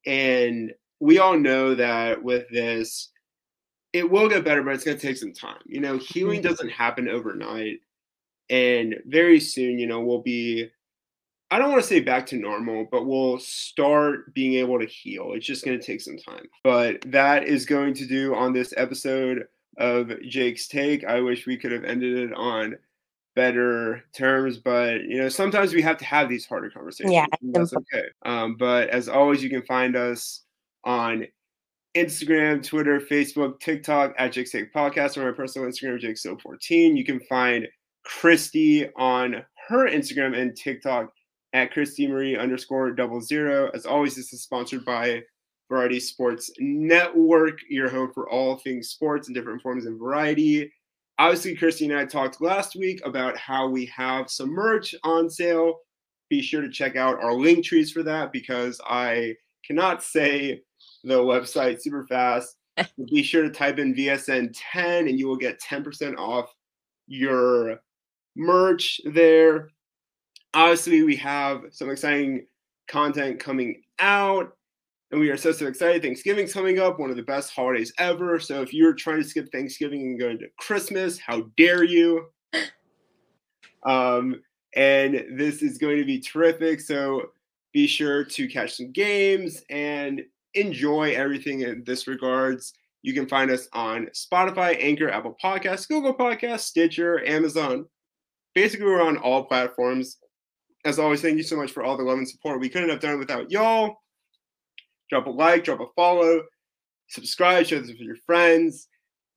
And 0.07 0.72
we 1.00 1.18
all 1.18 1.38
know 1.38 1.74
that 1.74 2.22
with 2.22 2.48
this, 2.50 3.11
it 3.92 4.11
will 4.11 4.28
get 4.28 4.44
better, 4.44 4.62
but 4.62 4.74
it's 4.74 4.85
going 4.85 4.98
to 4.98 5.07
take 5.07 5.16
some 5.16 5.33
time. 5.33 5.61
You 5.66 5.81
know, 5.81 5.98
healing 5.98 6.40
mm-hmm. 6.40 6.48
doesn't 6.48 6.70
happen 6.70 7.09
overnight. 7.09 7.78
And 8.50 8.96
very 9.07 9.40
soon, 9.40 9.78
you 9.78 9.87
know, 9.87 10.00
we'll 10.00 10.22
be 10.22 10.68
I 11.50 11.58
don't 11.58 11.70
want 11.70 11.82
to 11.82 11.88
say 11.88 12.00
back 12.00 12.26
to 12.26 12.37
normal, 12.37 12.87
but 12.90 13.06
we'll 13.06 13.38
start 13.38 14.34
being 14.34 14.54
able 14.54 14.78
to 14.78 14.87
heal. 14.87 15.32
It's 15.32 15.46
just 15.46 15.64
going 15.64 15.78
to 15.78 15.84
take 15.84 16.00
some 16.00 16.18
time. 16.18 16.46
But 16.62 17.02
that 17.06 17.44
is 17.44 17.64
going 17.64 17.94
to 17.94 18.06
do 18.06 18.34
on 18.34 18.52
this 18.52 18.74
episode 18.76 19.46
of 19.78 20.12
Jake's 20.22 20.68
Take. 20.68 21.04
I 21.04 21.20
wish 21.20 21.46
we 21.46 21.56
could 21.56 21.72
have 21.72 21.84
ended 21.84 22.18
it 22.18 22.34
on 22.34 22.76
better 23.34 24.04
terms, 24.12 24.58
but 24.58 25.02
you 25.04 25.16
know, 25.18 25.28
sometimes 25.28 25.72
we 25.72 25.80
have 25.80 25.96
to 25.98 26.04
have 26.04 26.28
these 26.28 26.44
harder 26.44 26.70
conversations. 26.70 27.14
Yeah, 27.14 27.26
that's 27.42 27.72
okay. 27.72 28.04
Um, 28.26 28.56
but 28.56 28.88
as 28.90 29.08
always, 29.08 29.42
you 29.42 29.48
can 29.48 29.62
find 29.62 29.96
us 29.96 30.42
on 30.84 31.26
Instagram, 31.96 32.62
Twitter, 32.62 33.00
Facebook, 33.00 33.61
TikTok 33.61 34.14
at 34.18 34.32
Jake's 34.32 34.50
Take 34.50 34.74
Podcast, 34.74 35.16
or 35.16 35.24
my 35.24 35.37
personal 35.37 35.68
Instagram, 35.68 35.98
Jake 35.98 36.18
14 36.18 36.96
You 36.96 37.04
can 37.04 37.20
find 37.20 37.66
Christy 38.04 38.88
on 38.96 39.44
her 39.68 39.88
Instagram 39.88 40.38
and 40.38 40.56
TikTok 40.56 41.12
at 41.59 41.73
Christy 41.73 42.07
Marie 42.07 42.37
underscore 42.37 42.92
double 42.92 43.21
zero. 43.21 43.71
As 43.75 43.85
always, 43.85 44.14
this 44.14 44.33
is 44.33 44.42
sponsored 44.42 44.85
by 44.85 45.23
Variety 45.68 45.99
Sports 45.99 46.51
Network, 46.59 47.59
your 47.68 47.88
home 47.88 48.12
for 48.14 48.29
all 48.31 48.57
things 48.57 48.90
sports 48.90 49.29
and 49.29 49.35
different 49.35 49.61
forms 49.61 49.85
and 49.85 49.99
variety. 49.99 50.73
Obviously, 51.18 51.57
Christy 51.57 51.87
and 51.87 51.99
I 51.99 52.05
talked 52.05 52.40
last 52.40 52.77
week 52.77 53.01
about 53.05 53.37
how 53.37 53.68
we 53.68 53.87
have 53.87 54.31
some 54.31 54.51
merch 54.51 54.94
on 55.03 55.29
sale. 55.29 55.81
Be 56.31 56.40
sure 56.40 56.62
to 56.62 56.71
check 56.71 56.94
out 56.94 57.23
our 57.23 57.35
link 57.35 57.64
trees 57.64 57.90
for 57.90 58.05
that 58.05 58.33
because 58.33 58.81
I 58.87 59.35
cannot 59.66 60.05
say 60.05 60.62
the 61.03 61.18
website 61.18 61.83
super 61.83 62.07
fast. 62.07 62.57
Be 63.11 63.25
sure 63.25 63.42
to 63.42 63.51
type 63.51 63.81
in 63.81 63.94
VSN10 63.94 65.09
and 65.09 65.18
you 65.18 65.27
will 65.27 65.37
get 65.37 65.61
10% 65.61 66.16
off 66.16 66.55
your 67.09 67.81
merch 68.37 69.01
there 69.05 69.71
obviously 70.54 71.02
we 71.02 71.16
have 71.16 71.64
some 71.70 71.90
exciting 71.90 72.46
content 72.88 73.38
coming 73.40 73.82
out 73.98 74.52
and 75.11 75.20
we 75.20 75.30
are 75.30 75.37
so 75.37 75.52
so 75.52 75.66
excited. 75.66 76.02
Thanksgiving's 76.02 76.52
coming 76.52 76.78
up 76.78 76.98
one 76.98 77.11
of 77.11 77.16
the 77.16 77.22
best 77.22 77.52
holidays 77.54 77.92
ever. 77.98 78.38
So 78.38 78.61
if 78.62 78.74
you're 78.74 78.94
trying 78.94 79.22
to 79.22 79.28
skip 79.28 79.50
thanksgiving 79.50 80.02
and 80.02 80.20
go 80.20 80.28
into 80.28 80.48
christmas 80.58 81.18
how 81.18 81.42
dare 81.56 81.84
you? 81.84 82.26
Um 83.84 84.42
and 84.74 85.24
this 85.34 85.62
is 85.62 85.78
going 85.78 85.98
to 85.98 86.04
be 86.04 86.18
terrific. 86.18 86.80
So 86.80 87.30
be 87.72 87.87
sure 87.87 88.24
to 88.24 88.48
catch 88.48 88.76
some 88.76 88.90
games 88.90 89.62
and 89.70 90.22
enjoy 90.54 91.12
everything 91.12 91.61
in 91.61 91.84
this 91.84 92.08
regards. 92.08 92.74
You 93.02 93.14
can 93.14 93.28
find 93.28 93.52
us 93.52 93.68
on 93.72 94.08
spotify 94.08 94.76
anchor 94.82 95.08
apple 95.08 95.37
podcasts 95.42 95.87
google 95.87 96.12
podcasts 96.12 96.61
stitcher 96.61 97.24
amazon. 97.24 97.87
Basically 98.54 98.87
we're 98.87 99.00
on 99.00 99.16
all 99.16 99.44
platforms 99.44 100.18
as 100.88 100.98
always, 100.98 101.20
thank 101.20 101.37
you 101.37 101.42
so 101.42 101.57
much 101.57 101.70
for 101.70 101.85
all 101.85 101.96
the 101.96 102.03
love 102.03 102.18
and 102.18 102.29
support. 102.29 102.61
We 102.61 102.68
couldn't 102.68 102.88
have 102.88 103.01
done 103.01 103.14
it 103.14 103.18
without 103.18 103.51
y'all. 103.51 103.96
Drop 105.11 105.27
a 105.27 105.31
like, 105.31 105.64
drop 105.64 105.81
a 105.81 105.87
follow, 105.94 106.42
subscribe, 107.09 107.66
share 107.66 107.81
this 107.81 107.88
with 107.88 108.01
your 108.01 108.16
friends. 108.27 108.88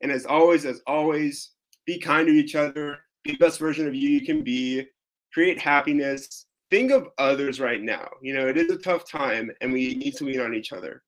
And 0.01 0.11
as 0.11 0.25
always, 0.25 0.65
as 0.65 0.81
always, 0.87 1.51
be 1.85 1.99
kind 1.99 2.27
to 2.27 2.33
each 2.33 2.55
other. 2.55 2.99
Be 3.23 3.33
the 3.33 3.37
best 3.37 3.59
version 3.59 3.87
of 3.87 3.93
you 3.93 4.09
you 4.09 4.25
can 4.25 4.43
be. 4.43 4.85
Create 5.33 5.59
happiness. 5.59 6.47
Think 6.69 6.91
of 6.91 7.09
others 7.17 7.59
right 7.59 7.81
now. 7.81 8.07
You 8.21 8.33
know, 8.33 8.47
it 8.47 8.57
is 8.57 8.71
a 8.71 8.77
tough 8.77 9.09
time 9.09 9.51
and 9.61 9.71
we 9.71 9.95
need 9.95 10.15
to 10.17 10.25
lean 10.25 10.39
on 10.39 10.53
each 10.53 10.73
other. 10.73 11.03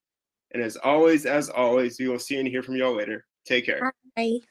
And 0.52 0.62
as 0.62 0.76
always, 0.78 1.26
as 1.26 1.50
always, 1.50 1.98
we 2.00 2.08
will 2.08 2.20
see 2.20 2.38
and 2.38 2.48
hear 2.48 2.62
from 2.62 2.76
y'all 2.76 2.96
later. 2.96 3.26
Take 3.46 3.66
care. 3.66 3.94
Bye. 4.16 4.40